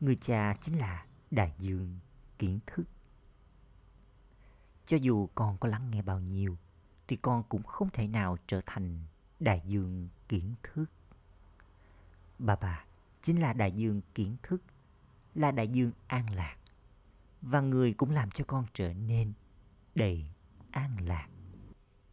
người 0.00 0.16
cha 0.16 0.56
chính 0.60 0.78
là 0.78 1.06
đại 1.30 1.54
dương 1.58 1.98
kiến 2.38 2.60
thức. 2.66 2.84
Cho 4.86 4.96
dù 4.96 5.28
con 5.34 5.58
có 5.58 5.68
lắng 5.68 5.90
nghe 5.90 6.02
bao 6.02 6.20
nhiêu, 6.20 6.56
thì 7.08 7.16
con 7.16 7.42
cũng 7.48 7.62
không 7.62 7.90
thể 7.90 8.06
nào 8.06 8.36
trở 8.46 8.60
thành 8.66 8.98
đại 9.40 9.62
dương 9.66 10.08
kiến 10.28 10.54
thức. 10.62 10.86
Bà 12.38 12.56
bà 12.56 12.84
chính 13.22 13.40
là 13.40 13.52
đại 13.52 13.72
dương 13.72 14.00
kiến 14.14 14.36
thức, 14.42 14.62
là 15.34 15.50
đại 15.50 15.68
dương 15.68 15.90
an 16.06 16.34
lạc. 16.34 16.56
Và 17.42 17.60
người 17.60 17.92
cũng 17.92 18.10
làm 18.10 18.30
cho 18.30 18.44
con 18.44 18.66
trở 18.74 18.92
nên 18.92 19.32
đầy 19.94 20.24
an 20.70 20.96
lạc. 21.00 21.28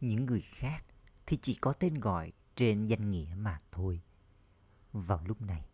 Những 0.00 0.26
người 0.26 0.40
khác 0.40 0.84
thì 1.26 1.38
chỉ 1.42 1.54
có 1.54 1.72
tên 1.72 2.00
gọi 2.00 2.32
trên 2.56 2.84
danh 2.84 3.10
nghĩa 3.10 3.34
mà 3.36 3.60
thôi. 3.72 4.00
Vào 4.92 5.22
lúc 5.26 5.42
này, 5.42 5.66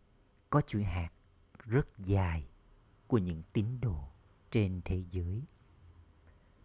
có 0.49 0.61
chuỗi 0.61 0.83
hạt 0.83 1.09
rất 1.65 1.87
dài 1.97 2.47
của 3.07 3.17
những 3.17 3.43
tín 3.53 3.65
đồ 3.81 4.07
trên 4.51 4.81
thế 4.85 5.03
giới. 5.11 5.43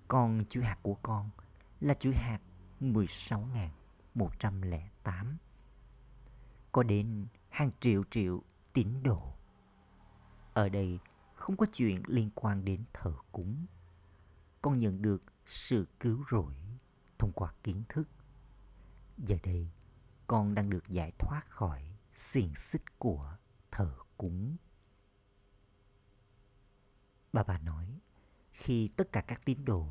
Còn 0.09 0.45
chữ 0.51 0.61
hạt 0.61 0.79
của 0.83 0.97
con 1.03 1.31
là 1.81 1.95
chữ 1.95 2.13
hạt 2.15 2.41
16.108. 2.81 5.37
Có 6.73 6.83
đến 6.83 7.27
hàng 7.49 7.71
triệu 7.81 8.03
triệu 8.11 8.43
tín 8.73 9.03
đồ. 9.03 9.35
Ở 10.55 10.69
đây 10.69 10.99
không 11.35 11.57
có 11.57 11.67
chuyện 11.73 12.03
liên 12.07 12.31
quan 12.35 12.65
đến 12.65 12.85
thờ 12.93 13.13
cúng. 13.33 13.67
Con 14.63 14.79
nhận 14.79 15.03
được 15.03 15.23
sự 15.47 15.87
cứu 16.01 16.25
rỗi 16.31 16.55
thông 17.19 17.33
qua 17.35 17.53
kiến 17.63 17.83
thức. 17.89 18.09
Giờ 19.19 19.37
đây, 19.43 19.71
con 20.27 20.55
đang 20.55 20.71
được 20.71 20.89
giải 20.89 21.13
thoát 21.19 21.43
khỏi 21.49 21.99
xiềng 22.15 22.55
xích 22.55 22.99
của 22.99 23.37
thờ 23.71 23.95
cúng. 24.17 24.57
Bà 27.33 27.43
bà 27.43 27.59
nói, 27.59 28.01
khi 28.57 28.89
tất 28.97 29.13
cả 29.13 29.21
các 29.21 29.41
tín 29.45 29.65
đồ 29.65 29.87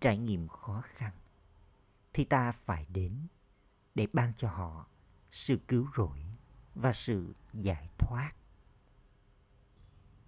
trải 0.00 0.18
nghiệm 0.18 0.48
khó 0.48 0.82
khăn, 0.86 1.12
thì 2.12 2.24
ta 2.24 2.52
phải 2.52 2.86
đến 2.92 3.26
để 3.94 4.06
ban 4.12 4.32
cho 4.36 4.48
họ 4.48 4.86
sự 5.32 5.58
cứu 5.68 5.88
rỗi 5.96 6.26
và 6.74 6.92
sự 6.92 7.34
giải 7.52 7.88
thoát. 7.98 8.32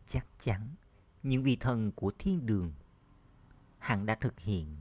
Chắc 0.07 0.27
chắn 0.39 0.75
những 1.23 1.43
vị 1.43 1.57
thần 1.61 1.93
của 1.93 2.13
thiên 2.19 2.47
đường 2.47 2.73
hẳn 3.79 4.07
đã 4.07 4.15
thực 4.15 4.39
hiện 4.39 4.77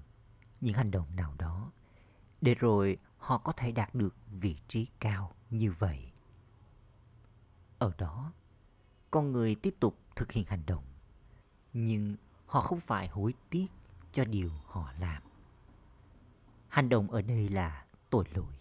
những 0.62 0.74
hành 0.74 0.92
động 0.92 1.16
nào 1.16 1.36
đó 1.38 1.72
để 2.42 2.56
rồi 2.56 2.98
họ 3.18 3.38
có 3.38 3.52
thể 3.52 3.72
đạt 3.72 3.96
được 3.96 4.16
vị 4.32 4.56
trí 4.68 4.88
cao 5.00 5.36
như 5.50 5.72
vậy. 5.72 6.12
Ở 7.80 7.92
đó, 7.98 8.32
con 9.12 9.32
người 9.32 9.56
tiếp 9.56 9.76
tục 9.80 9.98
thực 10.16 10.32
hiện 10.32 10.46
hành 10.48 10.64
động, 10.66 10.86
nhưng 11.74 12.16
họ 12.48 12.62
không 12.62 12.80
phải 12.80 13.08
hối 13.08 13.34
tiếc 13.50 13.68
cho 14.12 14.26
điều 14.26 14.52
họ 14.66 14.94
làm. 15.00 15.24
Hành 16.68 16.90
động 16.90 17.12
ở 17.12 17.22
đây 17.22 17.50
là 17.50 17.86
tội 18.10 18.26
lỗi, 18.34 18.54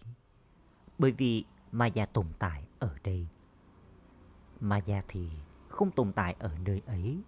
bởi 0.99 1.13
vì 1.13 1.45
Maya 1.73 2.07
tồn 2.07 2.27
tại 2.39 2.69
ở 2.79 2.97
đây. 3.05 3.29
Maya 4.61 5.03
thì 5.09 5.31
không 5.69 5.91
tồn 5.91 6.13
tại 6.13 6.37
ở 6.39 6.59
nơi 6.59 6.83
ấy, 6.87 7.23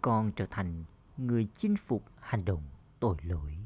còn 0.00 0.32
trở 0.32 0.46
thành 0.50 0.84
người 1.16 1.48
chinh 1.56 1.76
phục 1.76 2.04
hành 2.20 2.44
động 2.44 2.62
tội 3.00 3.16
lỗi. 3.22 3.58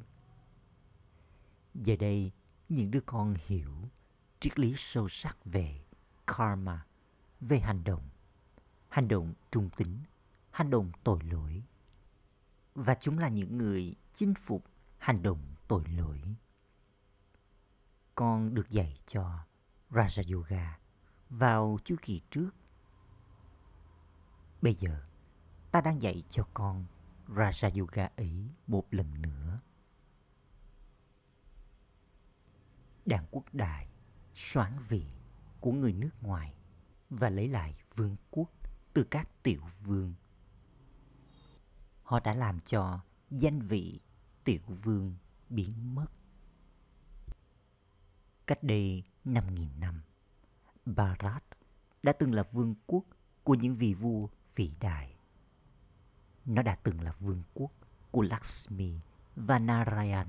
Giờ 1.75 1.97
đây, 2.01 2.33
những 2.69 2.91
đứa 2.91 3.01
con 3.01 3.35
hiểu 3.47 3.73
triết 4.41 4.59
lý 4.59 4.75
sâu 4.77 5.09
sắc 5.09 5.37
về 5.45 5.81
karma, 6.27 6.87
về 7.41 7.61
hành 7.61 7.85
động, 7.85 8.09
hành 8.89 9.09
động 9.09 9.35
trung 9.51 9.71
tính, 9.77 9.99
hành 10.51 10.71
động 10.71 10.93
tội 11.05 11.19
lỗi. 11.23 11.63
Và 12.75 12.95
chúng 13.01 13.19
là 13.19 13.29
những 13.29 13.59
người 13.59 13.95
chinh 14.13 14.35
phục 14.35 14.65
hành 14.99 15.23
động 15.23 15.55
tội 15.69 15.85
lỗi. 15.89 16.37
Con 18.15 18.55
được 18.55 18.71
dạy 18.71 19.01
cho 19.07 19.39
Raja 19.91 20.35
Yoga 20.35 20.79
vào 21.31 21.79
chu 21.85 21.97
kỳ 22.03 22.21
trước. 22.31 22.51
Bây 24.63 24.75
giờ, 24.75 25.01
ta 25.71 25.81
đang 25.81 26.03
dạy 26.03 26.23
cho 26.31 26.49
con 26.55 26.87
Raja 27.29 27.81
Yoga 27.81 28.09
ấy 28.17 28.51
một 28.67 28.85
lần 28.91 29.23
nữa. 29.23 29.61
Đảng 33.07 33.27
quốc 33.31 33.45
đại 33.53 33.89
soán 34.35 34.79
vị 34.89 35.07
của 35.61 35.73
người 35.73 35.93
nước 35.93 36.23
ngoài 36.23 36.55
và 37.11 37.31
lấy 37.31 37.49
lại 37.49 37.77
vương 37.95 38.17
quốc 38.31 38.51
từ 38.93 39.05
các 39.11 39.29
tiểu 39.43 39.63
vương. 39.83 40.15
Họ 42.13 42.21
đã 42.21 42.35
làm 42.35 42.61
cho 42.61 43.01
danh 43.31 43.61
vị 43.61 44.01
tiểu 44.45 44.61
vương 44.67 45.15
biến 45.49 45.95
mất. 45.95 46.07
Cách 48.47 48.63
đây 48.63 49.03
5.000 49.25 49.79
năm, 49.79 50.03
Bharat 50.87 51.45
đã 52.03 52.13
từng 52.13 52.35
là 52.35 52.43
vương 52.43 52.75
quốc 52.87 53.05
của 53.45 53.55
những 53.55 53.75
vị 53.75 53.95
vua 53.95 54.29
vĩ 54.55 54.71
đại. 54.81 55.15
Nó 56.45 56.63
đã 56.63 56.75
từng 56.83 57.01
là 57.01 57.13
vương 57.13 57.43
quốc 57.55 57.71
của 58.11 58.23
Lakshmi 58.23 58.95
và 59.37 59.59
Narayan. 59.59 60.29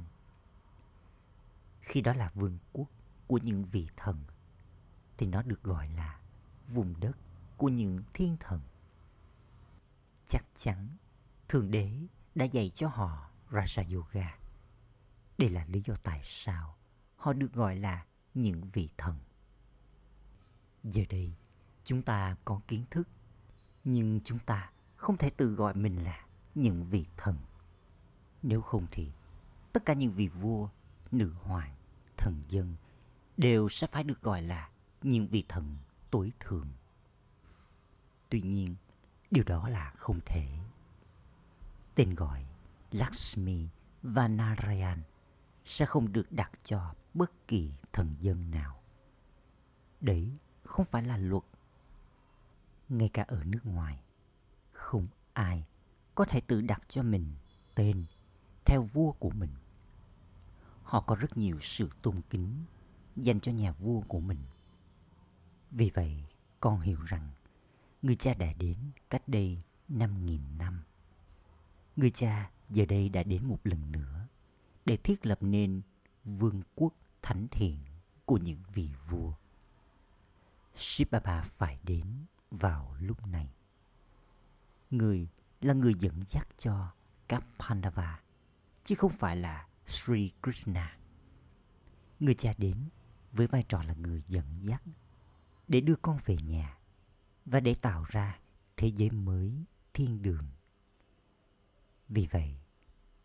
Khi 1.82 2.02
đó 2.02 2.14
là 2.14 2.32
vương 2.34 2.58
quốc 2.74 2.88
của 3.28 3.40
những 3.44 3.66
vị 3.66 3.88
thần, 3.98 4.24
thì 5.18 5.26
nó 5.26 5.42
được 5.42 5.64
gọi 5.64 5.90
là 5.90 6.20
vùng 6.68 7.00
đất 7.00 7.18
của 7.58 7.70
những 7.70 8.04
thiên 8.14 8.38
thần. 8.40 8.60
Chắc 10.28 10.46
chắn, 10.56 10.88
Thượng 11.54 11.72
Đế 11.72 11.92
đã 12.36 12.46
dạy 12.46 12.72
cho 12.76 12.88
họ 12.88 13.30
Raja 13.52 13.96
Yoga. 13.96 14.38
Đây 15.38 15.50
là 15.50 15.66
lý 15.66 15.82
do 15.86 15.96
tại 16.04 16.20
sao 16.24 16.76
họ 17.16 17.34
được 17.34 17.54
gọi 17.54 17.76
là 17.76 18.06
những 18.34 18.62
vị 18.74 18.90
thần. 18.98 19.20
Giờ 20.84 21.04
đây, 21.10 21.34
chúng 21.86 22.02
ta 22.02 22.36
có 22.46 22.62
kiến 22.68 22.84
thức, 22.92 23.08
nhưng 23.84 24.22
chúng 24.24 24.40
ta 24.40 24.72
không 24.96 25.18
thể 25.18 25.30
tự 25.30 25.54
gọi 25.56 25.74
mình 25.74 26.04
là 26.04 26.26
những 26.56 26.84
vị 26.84 27.06
thần. 27.18 27.38
Nếu 28.44 28.62
không 28.62 28.88
thì, 28.92 29.12
tất 29.74 29.86
cả 29.86 29.94
những 29.94 30.12
vị 30.12 30.28
vua, 30.28 30.70
nữ 31.12 31.34
hoàng, 31.44 31.76
thần 32.18 32.44
dân 32.48 32.76
đều 33.38 33.70
sẽ 33.70 33.88
phải 33.88 34.04
được 34.04 34.22
gọi 34.22 34.42
là 34.42 34.70
những 35.02 35.28
vị 35.28 35.46
thần 35.50 35.78
tối 36.12 36.32
thượng. 36.40 36.70
Tuy 38.30 38.42
nhiên, 38.42 38.76
điều 39.32 39.44
đó 39.44 39.70
là 39.70 39.94
không 39.98 40.20
thể. 40.26 40.63
Tên 41.96 42.16
gọi 42.16 42.46
Lakshmi 42.92 43.68
và 44.04 44.28
Narayan 44.28 45.02
sẽ 45.66 45.86
không 45.86 46.14
được 46.14 46.32
đặt 46.32 46.52
cho 46.64 46.94
bất 47.14 47.48
kỳ 47.48 47.72
thần 47.94 48.16
dân 48.20 48.52
nào. 48.52 48.80
Đấy 50.02 50.32
không 50.64 50.86
phải 50.86 51.04
là 51.04 51.18
luật. 51.18 51.44
Ngay 52.90 53.10
cả 53.10 53.24
ở 53.28 53.44
nước 53.44 53.66
ngoài, 53.66 54.02
không 54.72 55.08
ai 55.34 55.66
có 56.16 56.26
thể 56.26 56.42
tự 56.48 56.62
đặt 56.62 56.82
cho 56.90 57.04
mình 57.04 57.34
tên 57.76 58.06
theo 58.66 58.84
vua 58.84 59.12
của 59.12 59.30
mình. 59.30 59.50
Họ 60.84 61.02
có 61.02 61.16
rất 61.16 61.38
nhiều 61.38 61.58
sự 61.62 61.90
tôn 62.02 62.22
kính 62.30 62.66
dành 63.16 63.40
cho 63.40 63.52
nhà 63.52 63.72
vua 63.72 64.02
của 64.02 64.20
mình. 64.20 64.40
Vì 65.72 65.92
vậy, 65.94 66.24
con 66.60 66.80
hiểu 66.80 67.02
rằng 67.02 67.30
người 68.02 68.16
cha 68.16 68.34
đã 68.34 68.54
đến 68.54 68.78
cách 69.10 69.28
đây 69.28 69.58
5.000 69.90 70.40
năm. 70.58 70.84
Người 71.96 72.12
cha 72.12 72.52
giờ 72.70 72.86
đây 72.86 73.10
đã 73.10 73.24
đến 73.24 73.46
một 73.46 73.60
lần 73.64 73.92
nữa 73.92 74.28
để 74.86 74.98
thiết 74.98 75.26
lập 75.26 75.38
nên 75.42 75.82
vương 76.24 76.62
quốc 76.76 76.94
thánh 77.22 77.48
thiện 77.52 77.78
của 78.26 78.38
những 78.38 78.64
vị 78.74 78.90
vua. 79.10 79.34
Shiv 80.76 81.16
phải 81.44 81.80
đến 81.84 82.06
vào 82.52 82.96
lúc 83.00 83.28
này. 83.28 83.50
Người 84.92 85.28
là 85.62 85.74
người 85.74 85.94
dẫn 86.00 86.24
dắt 86.28 86.48
cho 86.58 86.92
các 87.28 87.44
Pandava, 87.60 88.22
chứ 88.84 88.96
không 88.96 89.12
phải 89.12 89.36
là 89.36 89.68
Sri 89.88 90.32
Krishna. 90.44 90.98
Người 92.20 92.36
cha 92.36 92.54
đến 92.58 92.90
với 93.32 93.48
vai 93.48 93.64
trò 93.64 93.84
là 93.84 93.94
người 93.94 94.24
dẫn 94.28 94.46
dắt 94.62 94.84
để 95.68 95.82
đưa 95.82 95.96
con 95.96 96.20
về 96.26 96.36
nhà 96.36 96.78
và 97.46 97.60
để 97.60 97.74
tạo 97.74 98.06
ra 98.08 98.40
thế 98.78 98.88
giới 98.88 99.10
mới 99.10 99.66
thiên 99.94 100.22
đường. 100.22 100.48
Vì 102.10 102.28
vậy, 102.32 102.58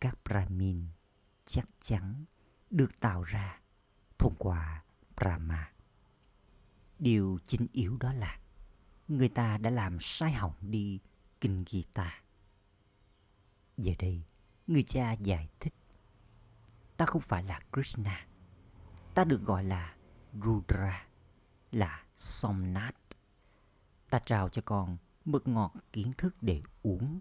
các 0.01 0.19
Brahmin 0.25 0.87
chắc 1.47 1.69
chắn 1.81 2.25
được 2.71 3.01
tạo 3.01 3.23
ra 3.23 3.61
thông 4.19 4.35
qua 4.39 4.85
Brahma. 5.17 5.73
Điều 6.99 7.39
chính 7.47 7.67
yếu 7.73 7.97
đó 8.01 8.13
là 8.13 8.39
người 9.09 9.29
ta 9.29 9.59
đã 9.59 9.71
làm 9.71 9.97
sai 10.01 10.33
hỏng 10.33 10.55
đi 10.61 11.01
Kinh 11.41 11.65
Gita. 11.69 12.23
Giờ 13.77 13.93
đây, 13.99 14.23
người 14.67 14.83
cha 14.83 15.13
giải 15.13 15.49
thích 15.61 15.75
ta 16.99 17.07
không 17.07 17.23
phải 17.23 17.43
là 17.43 17.61
Krishna. 17.73 18.27
Ta 19.15 19.25
được 19.25 19.43
gọi 19.43 19.65
là 19.65 19.95
Rudra, 20.45 21.07
là 21.71 22.05
Somnath. 22.19 22.97
Ta 24.11 24.19
trao 24.19 24.49
cho 24.49 24.63
con 24.65 24.97
mực 25.25 25.49
ngọt 25.49 25.73
kiến 25.93 26.13
thức 26.19 26.37
để 26.41 26.63
uống, 26.83 27.21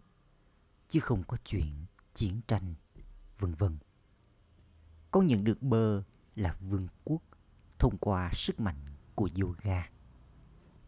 chứ 0.90 1.00
không 1.00 1.24
có 1.24 1.38
chuyện 1.46 1.86
chiến 2.14 2.42
tranh, 2.48 2.74
vân 3.40 3.54
vân. 3.54 3.78
Con 5.12 5.28
nhận 5.28 5.44
được 5.44 5.62
bơ 5.62 6.04
là 6.36 6.56
vương 6.62 6.88
quốc 7.04 7.22
thông 7.80 7.98
qua 7.98 8.32
sức 8.34 8.60
mạnh 8.60 8.80
của 9.16 9.30
yoga. 9.42 9.90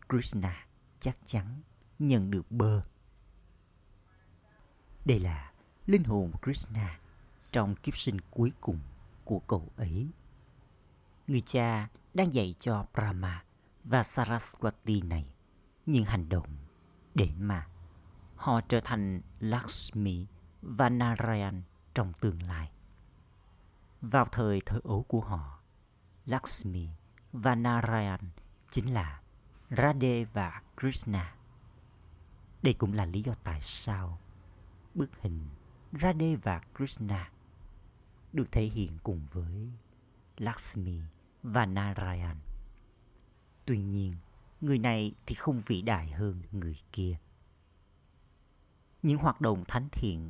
Krishna 0.10 0.68
chắc 1.00 1.18
chắn 1.26 1.62
nhận 2.00 2.32
được 2.32 2.52
bơ. 2.52 2.82
Đây 5.06 5.20
là 5.20 5.52
linh 5.86 6.04
hồn 6.04 6.32
Krishna 6.42 7.00
trong 7.52 7.76
kiếp 7.76 7.98
sinh 7.98 8.18
cuối 8.32 8.52
cùng 8.62 8.80
của 9.26 9.40
cậu 9.40 9.72
ấy. 9.78 10.08
Người 11.28 11.42
cha 11.42 11.90
đang 12.14 12.34
dạy 12.34 12.56
cho 12.60 12.86
Brahma 12.94 13.44
và 13.84 14.02
Saraswati 14.02 15.08
này 15.08 15.34
những 15.86 16.06
hành 16.06 16.30
động 16.30 16.58
để 17.16 17.30
mà 17.40 17.68
họ 18.40 18.62
trở 18.62 18.80
thành 18.84 19.22
Lakshmi 19.40 20.26
và 20.62 20.90
Narayan 20.90 21.62
trong 21.94 22.14
tương 22.22 22.44
lai. 22.44 22.72
Vào 24.02 24.26
thời 24.26 24.62
thơ 24.66 24.80
ấu 24.84 25.04
của 25.04 25.22
họ, 25.22 25.60
Lakshmi 26.26 26.88
và 27.34 27.56
Narayan 27.56 28.20
chính 28.72 28.94
là 28.94 29.22
Radhe 29.70 30.24
và 30.24 30.62
Krishna. 30.80 31.36
Đây 32.62 32.74
cũng 32.74 32.94
là 32.94 33.06
lý 33.06 33.22
do 33.22 33.34
tại 33.44 33.62
sao 33.62 34.20
bức 34.96 35.22
hình 35.22 35.50
Radhe 36.02 36.36
và 36.36 36.62
Krishna 36.78 37.32
được 38.34 38.52
thể 38.52 38.64
hiện 38.64 38.98
cùng 39.04 39.22
với 39.32 39.70
Lakshmi 40.38 41.02
và 41.44 41.66
Narayan. 41.66 42.38
Tuy 43.66 43.78
nhiên, 43.78 44.16
người 44.62 44.78
này 44.78 45.14
thì 45.26 45.36
không 45.36 45.62
vĩ 45.66 45.82
đại 45.82 46.12
hơn 46.12 46.42
người 46.52 46.78
kia. 46.92 47.18
Những 49.04 49.18
hoạt 49.20 49.42
động 49.42 49.64
thánh 49.68 49.88
thiện 49.92 50.30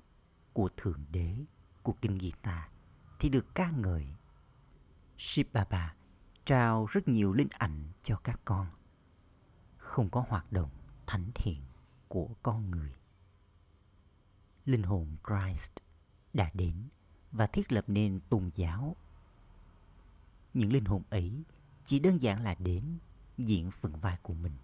của 0.53 0.69
Thượng 0.77 1.05
Đế, 1.11 1.35
của 1.83 1.93
Kinh 2.01 2.19
Gita 2.19 2.69
thì 3.19 3.29
được 3.29 3.55
ca 3.55 3.71
ngợi. 3.71 4.07
Shiv 5.17 5.47
Baba 5.53 5.95
trao 6.45 6.85
rất 6.85 7.07
nhiều 7.07 7.33
linh 7.33 7.47
ảnh 7.51 7.83
cho 8.03 8.17
các 8.17 8.39
con. 8.45 8.67
Không 9.77 10.09
có 10.09 10.25
hoạt 10.27 10.51
động 10.51 10.69
thánh 11.07 11.31
thiện 11.35 11.61
của 12.07 12.29
con 12.43 12.71
người. 12.71 12.93
Linh 14.65 14.83
hồn 14.83 15.17
Christ 15.27 15.71
đã 16.33 16.51
đến 16.53 16.75
và 17.31 17.47
thiết 17.47 17.71
lập 17.71 17.83
nên 17.87 18.19
tôn 18.29 18.49
giáo. 18.55 18.95
Những 20.53 20.73
linh 20.73 20.85
hồn 20.85 21.03
ấy 21.09 21.43
chỉ 21.85 21.99
đơn 21.99 22.21
giản 22.21 22.43
là 22.43 22.55
đến 22.59 22.97
diễn 23.37 23.71
phần 23.71 23.95
vai 23.95 24.17
của 24.21 24.33
mình. 24.33 24.57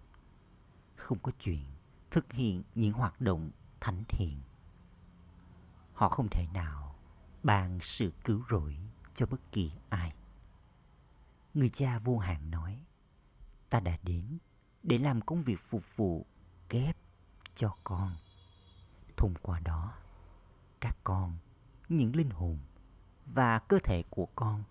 Không 0.96 1.20
có 1.20 1.32
chuyện 1.39 1.65
thực 2.12 2.34
hiện 2.34 2.63
những 2.76 2.94
hoạt 2.94 3.22
động 3.22 3.52
thánh 3.86 4.04
thiện. 4.08 4.41
Họ 5.93 6.10
không 6.10 6.28
thể 6.32 6.48
nào 6.54 6.95
ban 7.43 7.80
sự 7.82 8.12
cứu 8.24 8.43
rỗi 8.50 8.78
cho 9.15 9.26
bất 9.26 9.52
kỳ 9.52 9.71
ai. 9.89 10.13
Người 11.54 11.69
cha 11.69 12.00
vô 12.00 12.17
hạn 12.17 12.52
nói, 12.52 12.84
ta 13.69 13.80
đã 13.80 13.98
đến 14.04 14.38
để 14.84 14.98
làm 14.98 15.21
công 15.21 15.43
việc 15.43 15.60
phục 15.60 15.84
vụ 15.95 16.26
kép 16.69 16.98
cho 17.56 17.76
con. 17.84 18.15
Thông 19.17 19.34
qua 19.41 19.60
đó, 19.60 19.93
các 20.80 20.98
con, 21.04 21.38
những 21.89 22.15
linh 22.15 22.30
hồn 22.30 22.60
và 23.26 23.60
cơ 23.60 23.80
thể 23.84 24.04
của 24.10 24.28
con 24.36 24.63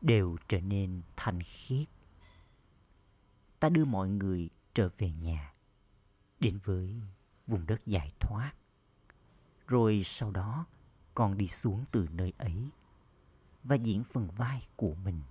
đều 0.00 0.36
trở 0.48 0.60
nên 0.60 1.02
thanh 1.16 1.42
khiết. 1.42 1.88
Ta 3.60 3.68
đưa 3.68 3.84
mọi 3.84 4.08
người 4.08 4.50
trở 4.74 4.88
về 4.98 5.10
nhà, 5.10 5.54
đến 6.40 6.58
với 6.64 7.00
vùng 7.46 7.66
đất 7.66 7.86
giải 7.86 8.12
thoát. 8.20 8.52
Rồi 9.66 10.02
sau 10.04 10.30
đó, 10.30 10.66
con 11.14 11.38
đi 11.38 11.48
xuống 11.48 11.84
từ 11.90 12.08
nơi 12.12 12.32
ấy 12.38 12.70
và 13.64 13.76
diễn 13.76 14.04
phần 14.04 14.28
vai 14.36 14.66
của 14.76 14.94
mình. 14.94 15.22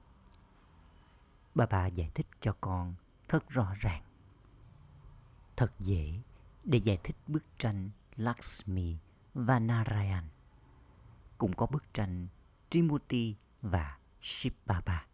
Bà 1.56 1.66
bà 1.66 1.88
giải 1.88 2.12
thích 2.16 2.28
cho 2.42 2.56
con 2.62 2.96
thật 3.28 3.50
rõ 3.50 3.74
ràng. 3.80 4.04
Thật 5.56 5.72
dễ 5.80 6.20
để 6.64 6.78
giải 6.78 6.98
thích 7.04 7.16
bức 7.28 7.44
tranh 7.58 7.90
Lakshmi 8.16 8.98
và 9.34 9.60
Narayan. 9.60 10.24
Cũng 11.38 11.54
có 11.54 11.66
bức 11.66 11.94
tranh 11.94 12.28
Trimurti 12.70 13.36
và 13.62 13.98
Shiva. 14.22 15.06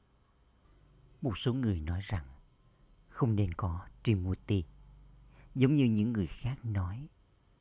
Một 1.22 1.38
số 1.38 1.54
người 1.54 1.82
nói 1.82 2.00
rằng 2.04 2.26
không 3.10 3.36
nên 3.36 3.54
có 3.54 3.88
Trimurti. 4.04 4.64
Giống 5.56 5.76
như 5.76 5.86
những 5.86 6.14
người 6.14 6.28
khác 6.28 6.66
nói, 6.66 7.08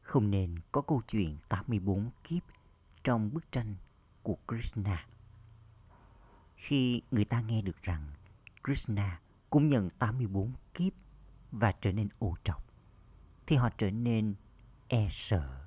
không 0.00 0.30
nên 0.30 0.54
có 0.72 0.80
câu 0.80 1.02
chuyện 1.08 1.36
84 1.48 2.10
kiếp 2.24 2.42
trong 3.04 3.34
bức 3.34 3.52
tranh 3.52 3.74
của 4.22 4.36
Krishna. 4.48 5.06
khi 6.56 7.02
người 7.10 7.24
ta 7.24 7.40
nghe 7.40 7.62
được 7.62 7.82
rằng 7.82 8.12
Krishna 8.64 9.20
cũng 9.50 9.68
nhận 9.68 9.90
84 9.90 10.52
kiếp 10.74 10.92
và 11.52 11.72
trở 11.72 11.92
nên 11.92 12.08
ô 12.18 12.34
trọc, 12.44 12.64
thì 13.46 13.56
họ 13.56 13.70
trở 13.78 13.90
nên 13.90 14.34
e 14.88 15.08
sợ. 15.10 15.66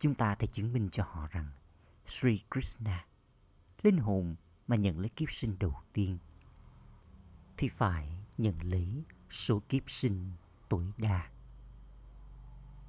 Chúng 0.00 0.14
ta 0.14 0.34
thể 0.34 0.46
chứng 0.46 0.72
minh 0.72 0.88
cho 0.92 1.04
họ 1.04 1.28
rằng 1.30 1.50
Sri 2.06 2.40
Krishna, 2.50 3.06
linh 3.82 3.96
hồn 3.96 4.36
mà 4.66 4.76
nhận 4.76 4.98
lấy 4.98 5.08
kiếp 5.08 5.30
sinh 5.30 5.56
đầu 5.58 5.74
tiên, 5.92 6.18
thì 7.56 7.68
phải 7.68 8.08
nhận 8.38 8.62
lấy 8.62 9.04
số 9.30 9.62
kiếp 9.68 9.82
sinh 9.90 10.30
tối 10.68 10.92
đa. 10.96 11.30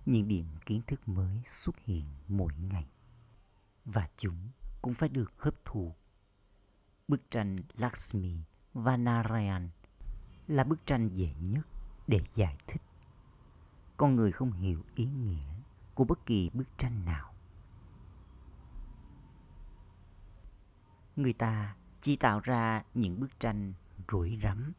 Những 0.05 0.27
điểm 0.27 0.45
kiến 0.65 0.81
thức 0.87 1.07
mới 1.07 1.41
xuất 1.47 1.79
hiện 1.79 2.05
mỗi 2.27 2.53
ngày 2.71 2.85
và 3.85 4.09
chúng 4.17 4.49
cũng 4.81 4.93
phải 4.93 5.09
được 5.09 5.33
hấp 5.37 5.65
thụ. 5.65 5.95
Bức 7.07 7.21
tranh 7.31 7.57
Lakshmi 7.73 8.37
và 8.73 8.97
Narayan 8.97 9.69
là 10.47 10.63
bức 10.63 10.85
tranh 10.85 11.09
dễ 11.13 11.33
nhất 11.39 11.67
để 12.07 12.21
giải 12.33 12.57
thích. 12.67 12.81
Con 13.97 14.15
người 14.15 14.31
không 14.31 14.51
hiểu 14.51 14.83
ý 14.95 15.05
nghĩa 15.05 15.61
của 15.93 16.03
bất 16.03 16.25
kỳ 16.25 16.49
bức 16.53 16.77
tranh 16.77 17.05
nào. 17.05 17.33
Người 21.15 21.33
ta 21.33 21.75
chỉ 22.01 22.15
tạo 22.15 22.39
ra 22.39 22.83
những 22.93 23.19
bức 23.19 23.39
tranh 23.39 23.73
rối 24.07 24.39
rắm. 24.43 24.73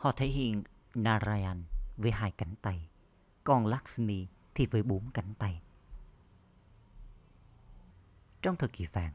Họ 0.00 0.12
thể 0.12 0.26
hiện 0.26 0.62
Narayan 0.94 1.64
với 1.96 2.10
hai 2.10 2.30
cánh 2.30 2.54
tay, 2.62 2.88
còn 3.44 3.66
Lakshmi 3.66 4.26
thì 4.54 4.66
với 4.66 4.82
bốn 4.82 5.10
cánh 5.10 5.34
tay. 5.34 5.62
Trong 8.42 8.56
thời 8.56 8.68
kỳ 8.68 8.86
vàng, 8.86 9.12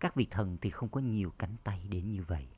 các 0.00 0.14
vị 0.14 0.26
thần 0.30 0.58
thì 0.60 0.70
không 0.70 0.88
có 0.88 1.00
nhiều 1.00 1.32
cánh 1.38 1.56
tay 1.64 1.88
đến 1.90 2.10
như 2.10 2.22
vậy. 2.22 2.48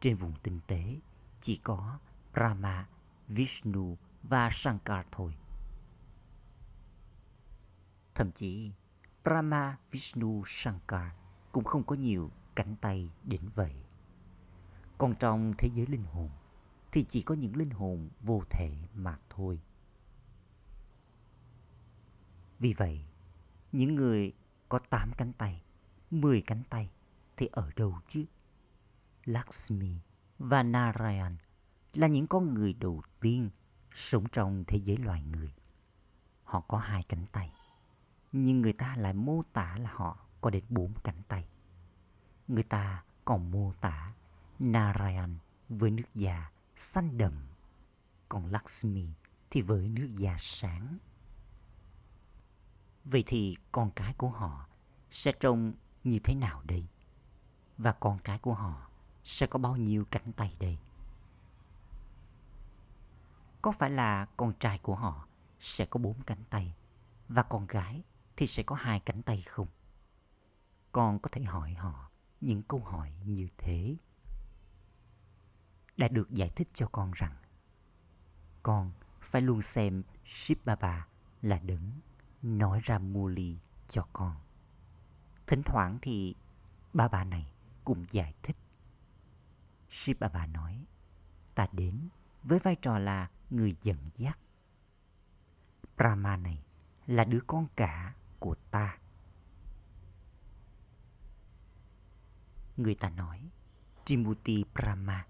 Trên 0.00 0.16
vùng 0.16 0.32
tinh 0.42 0.60
tế 0.66 0.96
chỉ 1.40 1.56
có 1.56 1.98
Brahma, 2.32 2.88
Vishnu 3.28 3.96
và 4.22 4.50
Shankar 4.50 5.06
thôi. 5.12 5.34
Thậm 8.14 8.32
chí 8.32 8.72
Brahma, 9.24 9.78
Vishnu, 9.90 10.42
Shankar 10.46 11.12
cũng 11.52 11.64
không 11.64 11.84
có 11.84 11.96
nhiều 11.96 12.30
cánh 12.54 12.76
tay 12.76 13.10
đến 13.24 13.40
vậy. 13.54 13.74
Còn 15.00 15.14
trong 15.14 15.54
thế 15.58 15.70
giới 15.74 15.86
linh 15.86 16.04
hồn 16.04 16.30
thì 16.92 17.04
chỉ 17.08 17.22
có 17.22 17.34
những 17.34 17.56
linh 17.56 17.70
hồn 17.70 18.08
vô 18.20 18.42
thể 18.50 18.76
mà 18.94 19.18
thôi. 19.30 19.60
Vì 22.58 22.72
vậy, 22.72 23.04
những 23.72 23.94
người 23.94 24.32
có 24.68 24.78
8 24.78 25.10
cánh 25.16 25.32
tay, 25.32 25.62
10 26.10 26.42
cánh 26.42 26.62
tay 26.70 26.90
thì 27.36 27.48
ở 27.52 27.70
đâu 27.76 27.98
chứ? 28.06 28.24
Lakshmi 29.24 29.96
và 30.38 30.62
Narayan 30.62 31.36
là 31.92 32.06
những 32.06 32.26
con 32.26 32.54
người 32.54 32.72
đầu 32.72 33.02
tiên 33.20 33.50
sống 33.94 34.24
trong 34.32 34.64
thế 34.66 34.78
giới 34.78 34.96
loài 34.96 35.22
người. 35.22 35.54
Họ 36.44 36.60
có 36.60 36.78
hai 36.78 37.02
cánh 37.02 37.26
tay, 37.32 37.52
nhưng 38.32 38.60
người 38.60 38.72
ta 38.72 38.96
lại 38.96 39.12
mô 39.12 39.42
tả 39.52 39.76
là 39.78 39.90
họ 39.92 40.18
có 40.40 40.50
đến 40.50 40.64
bốn 40.68 40.92
cánh 41.04 41.22
tay. 41.28 41.48
Người 42.48 42.62
ta 42.62 43.04
còn 43.24 43.50
mô 43.50 43.72
tả 43.80 44.14
Narayan 44.60 45.38
với 45.68 45.90
nước 45.90 46.14
da 46.14 46.50
xanh 46.76 47.18
đậm, 47.18 47.32
còn 48.28 48.46
Lakshmi 48.46 49.06
thì 49.50 49.62
với 49.62 49.88
nước 49.88 50.08
da 50.16 50.36
sáng. 50.38 50.98
Vậy 53.04 53.24
thì 53.26 53.56
con 53.72 53.90
cái 53.90 54.14
của 54.14 54.30
họ 54.30 54.66
sẽ 55.10 55.32
trông 55.40 55.72
như 56.04 56.18
thế 56.24 56.34
nào 56.34 56.62
đây? 56.64 56.84
Và 57.78 57.92
con 57.92 58.18
cái 58.18 58.38
của 58.38 58.54
họ 58.54 58.88
sẽ 59.24 59.46
có 59.46 59.58
bao 59.58 59.76
nhiêu 59.76 60.04
cánh 60.10 60.32
tay 60.32 60.56
đây? 60.60 60.78
Có 63.62 63.72
phải 63.72 63.90
là 63.90 64.26
con 64.36 64.52
trai 64.60 64.78
của 64.78 64.94
họ 64.94 65.26
sẽ 65.58 65.86
có 65.86 66.00
bốn 66.00 66.22
cánh 66.22 66.44
tay 66.50 66.74
và 67.28 67.42
con 67.42 67.66
gái 67.66 68.02
thì 68.36 68.46
sẽ 68.46 68.62
có 68.62 68.74
hai 68.74 69.00
cánh 69.00 69.22
tay 69.22 69.42
không? 69.42 69.66
Con 70.92 71.18
có 71.18 71.28
thể 71.32 71.42
hỏi 71.42 71.74
họ 71.74 72.10
những 72.40 72.62
câu 72.62 72.80
hỏi 72.80 73.12
như 73.24 73.48
thế. 73.58 73.96
Đã 76.00 76.08
được 76.08 76.30
giải 76.30 76.50
thích 76.56 76.68
cho 76.74 76.86
con 76.92 77.12
rằng 77.14 77.36
con 78.62 78.92
phải 79.20 79.42
luôn 79.42 79.62
xem 79.62 80.02
Shiv 80.24 80.58
Baba 80.64 81.06
là 81.42 81.58
đứng 81.58 81.90
nói 82.42 82.80
ra 82.82 82.98
Muli 82.98 83.58
cho 83.88 84.06
con. 84.12 84.36
Thỉnh 85.46 85.62
thoảng 85.62 85.98
thì 86.02 86.34
ba 86.92 87.08
bà 87.08 87.24
này 87.24 87.52
cũng 87.84 88.04
giải 88.10 88.34
thích. 88.42 88.56
Shiv 89.88 90.18
Baba 90.18 90.46
nói, 90.46 90.84
ta 91.54 91.66
đến 91.72 92.08
với 92.42 92.58
vai 92.58 92.76
trò 92.76 92.98
là 92.98 93.30
người 93.50 93.76
dẫn 93.82 94.10
dắt. 94.16 94.38
Brahma 95.96 96.36
này 96.36 96.64
là 97.06 97.24
đứa 97.24 97.40
con 97.46 97.66
cả 97.76 98.14
của 98.38 98.54
ta. 98.70 98.98
Người 102.76 102.94
ta 102.94 103.10
nói 103.10 103.50
Trimurti 104.04 104.64
Brahma. 104.74 105.26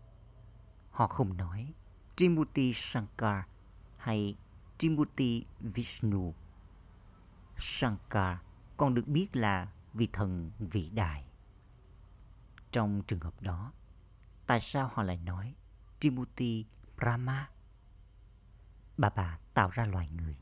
Họ 1.00 1.06
không 1.06 1.36
nói 1.36 1.72
Trimurti 2.16 2.72
Shankar 2.72 3.44
hay 3.96 4.36
Trimurti 4.78 5.44
Vishnu. 5.60 6.34
Shankar 7.56 8.38
còn 8.76 8.94
được 8.94 9.08
biết 9.08 9.36
là 9.36 9.72
vị 9.94 10.08
thần 10.12 10.50
vĩ 10.58 10.90
đại. 10.90 11.24
Trong 12.72 13.02
trường 13.02 13.20
hợp 13.20 13.42
đó, 13.42 13.72
tại 14.46 14.60
sao 14.60 14.90
họ 14.94 15.02
lại 15.02 15.16
nói 15.16 15.54
Trimurti 16.00 16.64
Brahma? 16.96 17.50
Bà 18.98 19.10
bà 19.10 19.38
tạo 19.54 19.70
ra 19.70 19.86
loài 19.86 20.08
người. 20.08 20.36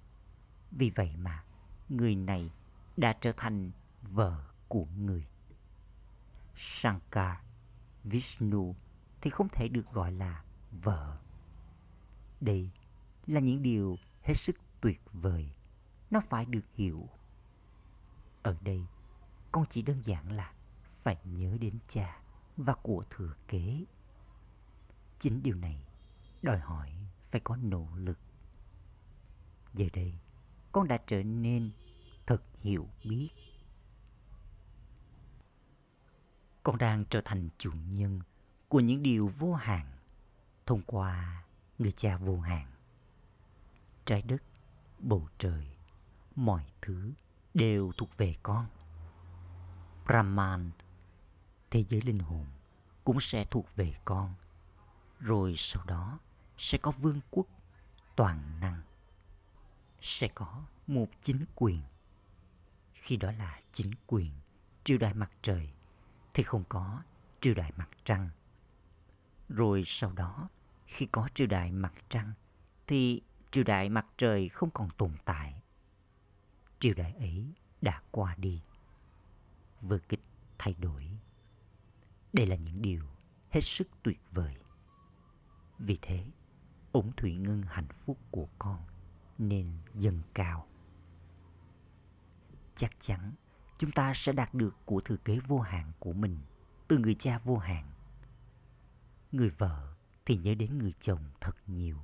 Vì 0.71 0.91
vậy 0.91 1.17
mà 1.17 1.45
người 1.89 2.15
này 2.15 2.51
đã 2.97 3.13
trở 3.21 3.33
thành 3.37 3.71
vợ 4.03 4.45
của 4.69 4.87
người. 4.97 5.27
Shankar, 6.57 7.37
Vishnu 8.05 8.75
thì 9.21 9.31
không 9.31 9.49
thể 9.49 9.69
được 9.69 9.93
gọi 9.93 10.13
là 10.13 10.43
vợ. 10.73 11.19
Đây 12.41 12.71
là 13.27 13.41
những 13.41 13.63
điều 13.63 13.99
hết 14.23 14.35
sức 14.35 14.57
tuyệt 14.81 15.01
vời. 15.13 15.51
Nó 16.11 16.21
phải 16.21 16.45
được 16.45 16.65
hiểu. 16.75 17.09
Ở 18.43 18.57
đây, 18.61 18.83
con 19.53 19.65
chỉ 19.71 19.83
đơn 19.83 20.03
giản 20.05 20.33
là 20.33 20.53
phải 20.85 21.17
nhớ 21.25 21.57
đến 21.61 21.79
cha 21.89 22.21
và 22.57 22.75
của 22.75 23.05
thừa 23.11 23.35
kế. 23.49 23.85
Chính 25.19 25.43
điều 25.43 25.55
này 25.55 25.87
đòi 26.43 26.59
hỏi 26.59 26.93
phải 27.25 27.41
có 27.45 27.57
nỗ 27.57 27.89
lực. 27.97 28.19
Giờ 29.75 29.87
đây, 29.93 30.15
con 30.73 30.89
đã 30.89 30.99
trở 31.07 31.23
nên 31.23 31.71
thật 32.27 32.43
hiểu 32.61 32.89
biết. 33.05 33.29
Con 36.63 36.79
đang 36.79 37.05
trở 37.11 37.21
thành 37.25 37.49
chủ 37.59 37.73
nhân 37.73 38.21
của 38.69 38.81
những 38.81 39.03
điều 39.03 39.29
vô 39.29 39.55
hạn 39.55 39.98
thông 40.69 40.83
qua 40.87 41.45
người 41.79 41.93
cha 41.93 42.17
vô 42.17 42.41
hạn. 42.41 42.67
Trái 44.05 44.23
đất, 44.23 44.43
bầu 44.99 45.29
trời, 45.39 45.67
mọi 46.37 46.67
thứ 46.83 47.13
đều 47.55 47.93
thuộc 47.97 48.17
về 48.17 48.35
con. 48.43 48.67
Brahman, 50.07 50.71
thế 51.71 51.85
giới 51.89 52.01
linh 52.01 52.19
hồn, 52.19 52.47
cũng 53.05 53.21
sẽ 53.21 53.45
thuộc 53.51 53.77
về 53.77 53.95
con. 54.05 54.35
Rồi 55.21 55.55
sau 55.57 55.85
đó 55.87 56.19
sẽ 56.59 56.79
có 56.79 56.91
vương 56.91 57.21
quốc 57.31 57.47
toàn 58.17 58.61
năng. 58.61 58.83
Sẽ 60.01 60.29
có 60.35 60.63
một 60.87 61.09
chính 61.23 61.45
quyền. 61.55 61.83
Khi 62.95 63.17
đó 63.17 63.33
là 63.33 63.61
chính 63.73 63.91
quyền 64.07 64.31
triều 64.85 64.99
đại 64.99 65.15
mặt 65.15 65.31
trời 65.43 65.71
thì 66.35 66.43
không 66.43 66.65
có 66.69 67.03
triều 67.41 67.55
đại 67.55 67.73
mặt 67.77 67.89
trăng. 68.05 68.31
Rồi 69.49 69.83
sau 69.87 70.13
đó 70.13 70.49
khi 70.89 71.07
có 71.07 71.29
triều 71.35 71.47
đại 71.47 71.73
mặt 71.73 71.93
trăng 72.09 72.33
thì 72.87 73.23
triều 73.51 73.65
đại 73.65 73.89
mặt 73.89 74.07
trời 74.19 74.49
không 74.49 74.71
còn 74.71 74.89
tồn 74.99 75.13
tại. 75.25 75.63
Triều 76.79 76.95
đại 76.95 77.13
ấy 77.13 77.53
đã 77.81 78.03
qua 78.11 78.35
đi. 78.37 78.63
Vở 79.81 79.99
kịch 80.09 80.21
thay 80.59 80.75
đổi. 80.79 81.11
Đây 82.33 82.47
là 82.47 82.57
những 82.57 82.83
điều 82.83 83.05
hết 83.51 83.61
sức 83.61 83.89
tuyệt 84.03 84.21
vời. 84.31 84.57
Vì 85.79 85.99
thế, 86.03 86.31
ủng 86.93 87.13
thủy 87.17 87.37
ngân 87.37 87.63
hạnh 87.63 87.89
phúc 87.89 88.19
của 88.31 88.49
con 88.59 88.83
nên 89.39 89.79
dâng 89.95 90.23
cao. 90.35 90.67
Chắc 92.77 92.91
chắn 92.99 93.33
chúng 93.79 93.91
ta 93.91 94.13
sẽ 94.15 94.33
đạt 94.33 94.55
được 94.55 94.77
của 94.85 95.01
thừa 95.01 95.17
kế 95.17 95.39
vô 95.47 95.61
hạn 95.61 95.93
của 95.99 96.13
mình 96.13 96.39
từ 96.89 96.99
người 96.99 97.17
cha 97.19 97.39
vô 97.39 97.57
hạn. 97.57 97.91
Người 99.33 99.51
vợ 99.51 99.98
thì 100.29 100.37
nhớ 100.37 100.55
đến 100.55 100.79
người 100.79 100.95
chồng 101.01 101.25
thật 101.41 101.57
nhiều. 101.67 101.99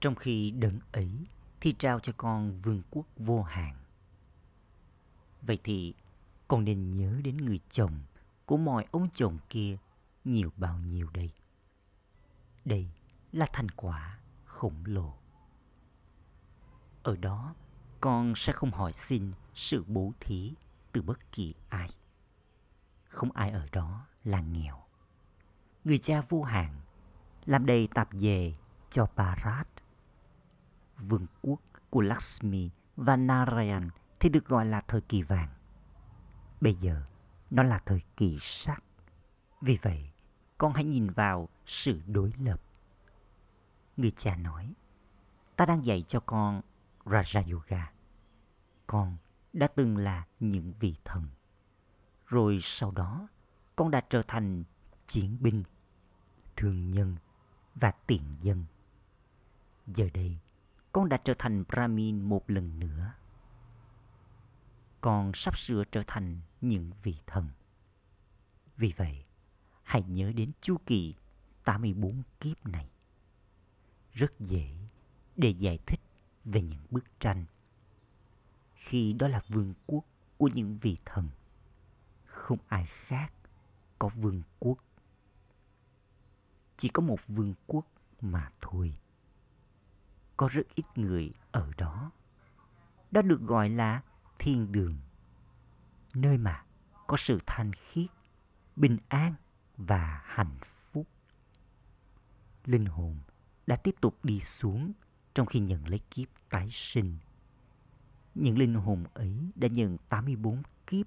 Trong 0.00 0.14
khi 0.14 0.50
đấng 0.50 0.78
ấy 0.92 1.26
thì 1.60 1.74
trao 1.78 2.00
cho 2.00 2.12
con 2.16 2.56
vương 2.56 2.82
quốc 2.90 3.06
vô 3.16 3.42
hạn. 3.42 3.76
Vậy 5.42 5.58
thì 5.64 5.94
con 6.48 6.64
nên 6.64 6.90
nhớ 6.90 7.20
đến 7.24 7.36
người 7.36 7.60
chồng 7.70 8.00
của 8.46 8.56
mọi 8.56 8.86
ông 8.90 9.08
chồng 9.14 9.38
kia 9.48 9.76
nhiều 10.24 10.52
bao 10.56 10.78
nhiêu 10.78 11.10
đây. 11.10 11.32
Đây 12.64 12.88
là 13.32 13.46
thành 13.52 13.70
quả 13.70 14.18
khổng 14.44 14.84
lồ. 14.84 15.14
Ở 17.02 17.16
đó, 17.16 17.54
con 18.00 18.32
sẽ 18.36 18.52
không 18.52 18.70
hỏi 18.70 18.92
xin 18.92 19.32
sự 19.54 19.84
bố 19.86 20.12
thí 20.20 20.54
từ 20.92 21.02
bất 21.02 21.32
kỳ 21.32 21.54
ai. 21.68 21.90
Không 23.08 23.32
ai 23.32 23.50
ở 23.50 23.68
đó 23.72 24.06
là 24.24 24.40
nghèo. 24.40 24.82
Người 25.84 25.98
cha 25.98 26.22
vô 26.28 26.42
hạn 26.42 26.82
làm 27.46 27.66
đầy 27.66 27.88
tạp 27.94 28.08
dề 28.12 28.52
cho 28.90 29.06
Bharat. 29.16 29.68
Vương 30.98 31.26
quốc 31.42 31.60
của 31.90 32.00
Lakshmi 32.00 32.70
và 32.96 33.16
Narayan 33.16 33.90
thì 34.20 34.28
được 34.28 34.46
gọi 34.46 34.66
là 34.66 34.80
thời 34.80 35.00
kỳ 35.00 35.22
vàng. 35.22 35.48
Bây 36.60 36.74
giờ, 36.74 37.02
nó 37.50 37.62
là 37.62 37.78
thời 37.78 38.02
kỳ 38.16 38.38
sắc. 38.40 38.82
Vì 39.60 39.78
vậy, 39.82 40.10
con 40.58 40.72
hãy 40.72 40.84
nhìn 40.84 41.10
vào 41.10 41.48
sự 41.66 42.00
đối 42.06 42.32
lập. 42.38 42.62
Người 43.96 44.10
cha 44.10 44.36
nói, 44.36 44.74
ta 45.56 45.66
đang 45.66 45.86
dạy 45.86 46.04
cho 46.08 46.20
con 46.20 46.60
Raja 47.04 47.52
Yoga. 47.52 47.92
Con 48.86 49.16
đã 49.52 49.66
từng 49.66 49.96
là 49.96 50.26
những 50.40 50.72
vị 50.80 50.96
thần. 51.04 51.28
Rồi 52.26 52.58
sau 52.60 52.90
đó, 52.90 53.28
con 53.76 53.90
đã 53.90 54.00
trở 54.10 54.22
thành 54.22 54.64
chiến 55.06 55.36
binh, 55.40 55.62
thương 56.56 56.90
nhân 56.90 57.16
và 57.74 57.92
tiền 58.06 58.22
dân. 58.40 58.64
Giờ 59.86 60.08
đây, 60.14 60.38
con 60.92 61.08
đã 61.08 61.16
trở 61.16 61.34
thành 61.38 61.64
Brahmin 61.68 62.20
một 62.20 62.50
lần 62.50 62.78
nữa. 62.78 63.12
Con 65.00 65.32
sắp 65.34 65.58
sửa 65.58 65.84
trở 65.84 66.02
thành 66.06 66.40
những 66.60 66.90
vị 67.02 67.16
thần. 67.26 67.48
Vì 68.76 68.92
vậy, 68.96 69.24
hãy 69.82 70.02
nhớ 70.02 70.32
đến 70.32 70.50
chu 70.60 70.76
kỳ 70.86 71.14
84 71.64 72.22
kiếp 72.40 72.66
này. 72.66 72.90
Rất 74.12 74.40
dễ 74.40 74.74
để 75.36 75.50
giải 75.50 75.78
thích 75.86 76.00
về 76.44 76.62
những 76.62 76.86
bức 76.90 77.04
tranh. 77.20 77.44
Khi 78.74 79.12
đó 79.12 79.28
là 79.28 79.42
vương 79.48 79.74
quốc 79.86 80.04
của 80.38 80.48
những 80.54 80.78
vị 80.78 80.96
thần, 81.04 81.28
không 82.24 82.58
ai 82.68 82.86
khác 82.86 83.32
có 83.98 84.08
vương 84.08 84.42
quốc. 84.58 84.78
Chỉ 86.82 86.88
có 86.88 87.02
một 87.02 87.20
vương 87.28 87.54
quốc 87.66 87.86
mà 88.20 88.50
thôi. 88.60 88.94
Có 90.36 90.48
rất 90.48 90.62
ít 90.74 90.84
người 90.94 91.32
ở 91.52 91.70
đó. 91.76 92.10
Đó 93.10 93.22
được 93.22 93.40
gọi 93.40 93.68
là 93.68 94.02
thiên 94.38 94.72
đường. 94.72 94.96
Nơi 96.14 96.38
mà 96.38 96.64
có 97.06 97.16
sự 97.16 97.38
thanh 97.46 97.72
khiết, 97.72 98.06
bình 98.76 98.98
an 99.08 99.34
và 99.76 100.22
hạnh 100.24 100.58
phúc. 100.62 101.06
Linh 102.64 102.84
hồn 102.84 103.18
đã 103.66 103.76
tiếp 103.76 103.94
tục 104.00 104.24
đi 104.24 104.40
xuống 104.40 104.92
trong 105.34 105.46
khi 105.46 105.60
nhận 105.60 105.88
lấy 105.88 106.00
kiếp 106.10 106.28
tái 106.50 106.68
sinh. 106.70 107.18
Những 108.34 108.58
linh 108.58 108.74
hồn 108.74 109.04
ấy 109.14 109.50
đã 109.54 109.68
nhận 109.68 109.98
84 110.08 110.62
kiếp 110.86 111.06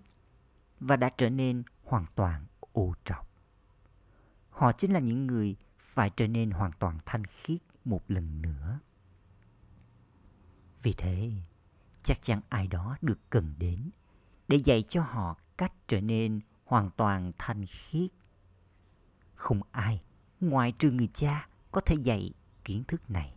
và 0.79 0.95
đã 0.95 1.09
trở 1.17 1.29
nên 1.29 1.63
hoàn 1.83 2.05
toàn 2.15 2.45
ô 2.71 2.93
trọc. 3.03 3.29
Họ 4.49 4.71
chính 4.71 4.93
là 4.93 4.99
những 4.99 5.27
người 5.27 5.55
phải 5.95 6.09
trở 6.09 6.27
nên 6.27 6.51
hoàn 6.51 6.71
toàn 6.79 6.99
thanh 7.05 7.25
khiết 7.25 7.61
một 7.85 8.01
lần 8.07 8.41
nữa. 8.41 8.79
Vì 10.83 10.93
thế, 10.93 11.31
chắc 12.03 12.21
chắn 12.21 12.41
ai 12.49 12.67
đó 12.67 12.97
được 13.01 13.19
cần 13.29 13.53
đến 13.57 13.89
để 14.47 14.57
dạy 14.57 14.83
cho 14.89 15.01
họ 15.01 15.37
cách 15.57 15.73
trở 15.87 16.01
nên 16.01 16.39
hoàn 16.65 16.89
toàn 16.97 17.31
thanh 17.37 17.65
khiết. 17.65 18.11
Không 19.35 19.61
ai 19.71 20.01
ngoài 20.39 20.73
trừ 20.79 20.91
người 20.91 21.09
cha 21.13 21.47
có 21.71 21.81
thể 21.81 21.95
dạy 21.95 22.33
kiến 22.63 22.83
thức 22.87 23.09
này. 23.09 23.35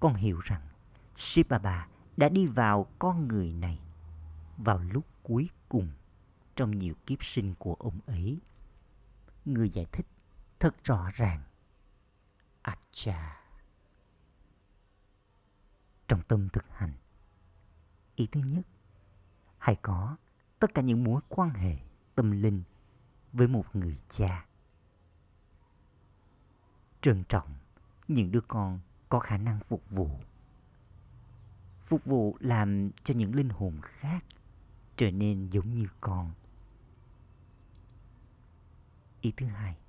Con 0.00 0.14
hiểu 0.14 0.40
rằng 0.40 0.68
Sipapa 1.16 1.86
đã 2.16 2.28
đi 2.28 2.46
vào 2.46 2.86
con 2.98 3.28
người 3.28 3.52
này 3.52 3.78
vào 4.56 4.78
lúc 4.78 5.06
cuối 5.22 5.50
cùng 5.68 5.88
trong 6.56 6.78
nhiều 6.78 6.94
kiếp 7.06 7.24
sinh 7.24 7.54
của 7.58 7.74
ông 7.74 7.98
ấy. 8.06 8.38
Người 9.44 9.68
giải 9.68 9.86
thích 9.92 10.06
thật 10.62 10.84
rõ 10.84 11.10
ràng. 11.14 11.42
Acha. 12.62 13.42
Trong 16.08 16.22
tâm 16.28 16.48
thực 16.48 16.64
hành, 16.68 16.92
ý 18.16 18.28
thứ 18.32 18.40
nhất, 18.40 18.66
hãy 19.58 19.76
có 19.82 20.16
tất 20.58 20.74
cả 20.74 20.82
những 20.82 21.04
mối 21.04 21.20
quan 21.28 21.50
hệ 21.50 21.76
tâm 22.14 22.30
linh 22.30 22.62
với 23.32 23.48
một 23.48 23.76
người 23.76 23.98
cha. 24.08 24.46
Trân 27.00 27.24
trọng 27.28 27.54
những 28.08 28.30
đứa 28.30 28.40
con 28.48 28.80
có 29.08 29.20
khả 29.20 29.38
năng 29.38 29.60
phục 29.60 29.90
vụ. 29.90 30.20
Phục 31.84 32.04
vụ 32.04 32.36
làm 32.40 32.90
cho 33.04 33.14
những 33.14 33.34
linh 33.34 33.48
hồn 33.48 33.80
khác 33.82 34.24
trở 34.96 35.10
nên 35.10 35.50
giống 35.50 35.74
như 35.74 35.86
con. 36.00 36.32
Ý 39.20 39.32
thứ 39.36 39.46
hai, 39.46 39.81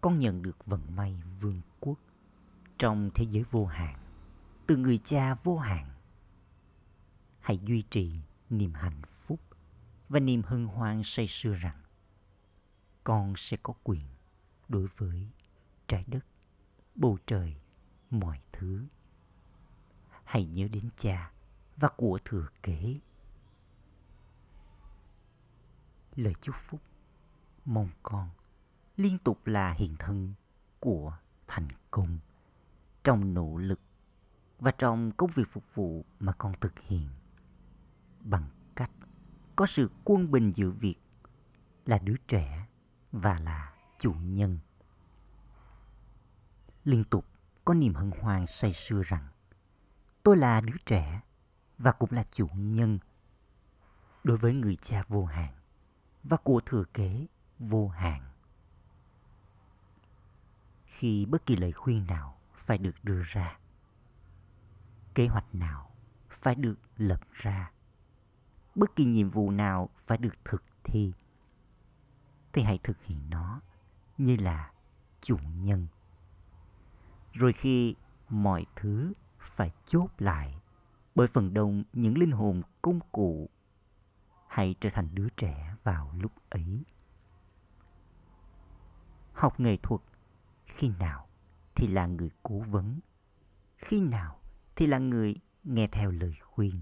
con 0.00 0.18
nhận 0.18 0.42
được 0.42 0.66
vận 0.66 0.96
may 0.96 1.22
vương 1.40 1.60
quốc 1.80 1.98
trong 2.78 3.10
thế 3.14 3.26
giới 3.30 3.44
vô 3.50 3.66
hạn 3.66 3.98
từ 4.66 4.76
người 4.76 4.98
cha 5.04 5.34
vô 5.34 5.58
hạn. 5.58 5.90
Hãy 7.40 7.58
duy 7.58 7.82
trì 7.90 8.20
niềm 8.50 8.74
hạnh 8.74 9.02
phúc 9.02 9.40
và 10.08 10.20
niềm 10.20 10.42
hân 10.42 10.66
hoan 10.66 11.02
say 11.04 11.26
sưa 11.26 11.54
rằng 11.54 11.82
con 13.04 13.34
sẽ 13.36 13.56
có 13.62 13.74
quyền 13.84 14.04
đối 14.68 14.86
với 14.96 15.28
trái 15.88 16.04
đất, 16.06 16.26
bầu 16.94 17.18
trời, 17.26 17.56
mọi 18.10 18.40
thứ. 18.52 18.86
Hãy 20.24 20.44
nhớ 20.44 20.68
đến 20.68 20.88
cha 20.96 21.32
và 21.76 21.88
của 21.96 22.18
thừa 22.24 22.48
kế. 22.62 22.96
Lời 26.16 26.34
chúc 26.40 26.56
phúc 26.56 26.80
mong 27.64 27.88
con 28.02 28.30
liên 29.00 29.18
tục 29.18 29.46
là 29.46 29.72
hiện 29.72 29.94
thân 29.98 30.34
của 30.80 31.18
thành 31.46 31.66
công 31.90 32.18
trong 33.04 33.34
nỗ 33.34 33.56
lực 33.56 33.80
và 34.58 34.70
trong 34.70 35.12
công 35.12 35.30
việc 35.34 35.48
phục 35.48 35.64
vụ 35.74 36.04
mà 36.18 36.32
con 36.32 36.52
thực 36.60 36.78
hiện. 36.78 37.08
Bằng 38.20 38.48
cách 38.74 38.90
có 39.56 39.66
sự 39.66 39.90
quân 40.04 40.30
bình 40.30 40.52
giữa 40.54 40.70
việc 40.70 40.96
là 41.86 41.98
đứa 41.98 42.16
trẻ 42.28 42.66
và 43.12 43.38
là 43.38 43.74
chủ 43.98 44.12
nhân. 44.12 44.58
Liên 46.84 47.04
tục 47.04 47.26
có 47.64 47.74
niềm 47.74 47.94
hân 47.94 48.10
hoan 48.20 48.46
say 48.46 48.72
sưa 48.72 49.02
rằng, 49.04 49.28
tôi 50.22 50.36
là 50.36 50.60
đứa 50.60 50.76
trẻ 50.86 51.20
và 51.78 51.92
cũng 51.92 52.10
là 52.12 52.24
chủ 52.32 52.48
nhân 52.54 52.98
đối 54.24 54.36
với 54.36 54.54
người 54.54 54.76
cha 54.76 55.02
vô 55.08 55.24
hạn 55.24 55.54
và 56.22 56.36
của 56.36 56.60
thừa 56.66 56.84
kế 56.94 57.26
vô 57.58 57.88
hạn 57.88 58.29
khi 60.90 61.26
bất 61.26 61.46
kỳ 61.46 61.56
lời 61.56 61.72
khuyên 61.72 62.06
nào 62.06 62.38
phải 62.54 62.78
được 62.78 63.04
đưa 63.04 63.22
ra. 63.22 63.58
Kế 65.14 65.26
hoạch 65.26 65.54
nào 65.54 65.90
phải 66.30 66.54
được 66.54 66.78
lập 66.96 67.20
ra. 67.32 67.72
Bất 68.74 68.96
kỳ 68.96 69.04
nhiệm 69.04 69.30
vụ 69.30 69.50
nào 69.50 69.88
phải 69.96 70.18
được 70.18 70.44
thực 70.44 70.64
thi. 70.84 71.12
Thì 72.52 72.62
hãy 72.62 72.78
thực 72.82 73.02
hiện 73.02 73.30
nó 73.30 73.60
như 74.18 74.36
là 74.36 74.72
chủ 75.20 75.38
nhân. 75.60 75.86
Rồi 77.32 77.52
khi 77.52 77.94
mọi 78.28 78.66
thứ 78.76 79.12
phải 79.38 79.72
chốt 79.86 80.08
lại 80.18 80.60
bởi 81.14 81.28
phần 81.28 81.54
đông 81.54 81.84
những 81.92 82.18
linh 82.18 82.32
hồn 82.32 82.62
công 82.82 83.00
cụ, 83.12 83.50
hãy 84.48 84.74
trở 84.80 84.90
thành 84.90 85.08
đứa 85.14 85.28
trẻ 85.28 85.74
vào 85.84 86.12
lúc 86.18 86.32
ấy. 86.50 86.84
Học 89.32 89.60
nghệ 89.60 89.76
thuật 89.82 90.00
khi 90.70 90.88
nào 90.98 91.28
thì 91.74 91.86
là 91.86 92.06
người 92.06 92.30
cố 92.42 92.58
vấn, 92.58 93.00
khi 93.76 94.00
nào 94.00 94.40
thì 94.76 94.86
là 94.86 94.98
người 94.98 95.34
nghe 95.64 95.88
theo 95.92 96.10
lời 96.10 96.34
khuyên. 96.42 96.80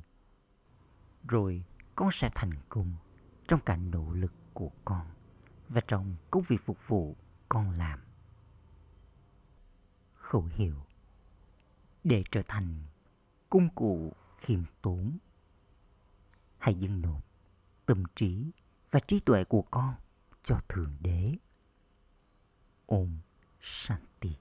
Rồi 1.28 1.64
con 1.94 2.08
sẽ 2.12 2.30
thành 2.34 2.50
công 2.68 2.92
trong 3.48 3.60
cả 3.60 3.76
nỗ 3.76 4.12
lực 4.12 4.32
của 4.52 4.70
con 4.84 5.06
và 5.68 5.80
trong 5.88 6.16
công 6.30 6.42
việc 6.42 6.60
phục 6.64 6.88
vụ 6.88 7.16
con 7.48 7.70
làm. 7.70 8.00
Khẩu 10.14 10.44
hiệu 10.44 10.84
để 12.04 12.24
trở 12.30 12.42
thành 12.48 12.82
công 13.50 13.68
cụ 13.74 14.12
khiêm 14.38 14.62
tốn. 14.82 15.18
Hãy 16.58 16.74
dâng 16.74 17.02
nộp 17.02 17.24
tâm 17.86 18.02
trí 18.14 18.50
và 18.90 19.00
trí 19.00 19.20
tuệ 19.20 19.44
của 19.44 19.62
con 19.62 19.94
cho 20.42 20.60
thượng 20.68 20.96
đế. 21.00 21.34
Ôm 22.86 23.18
shanti 23.60 24.38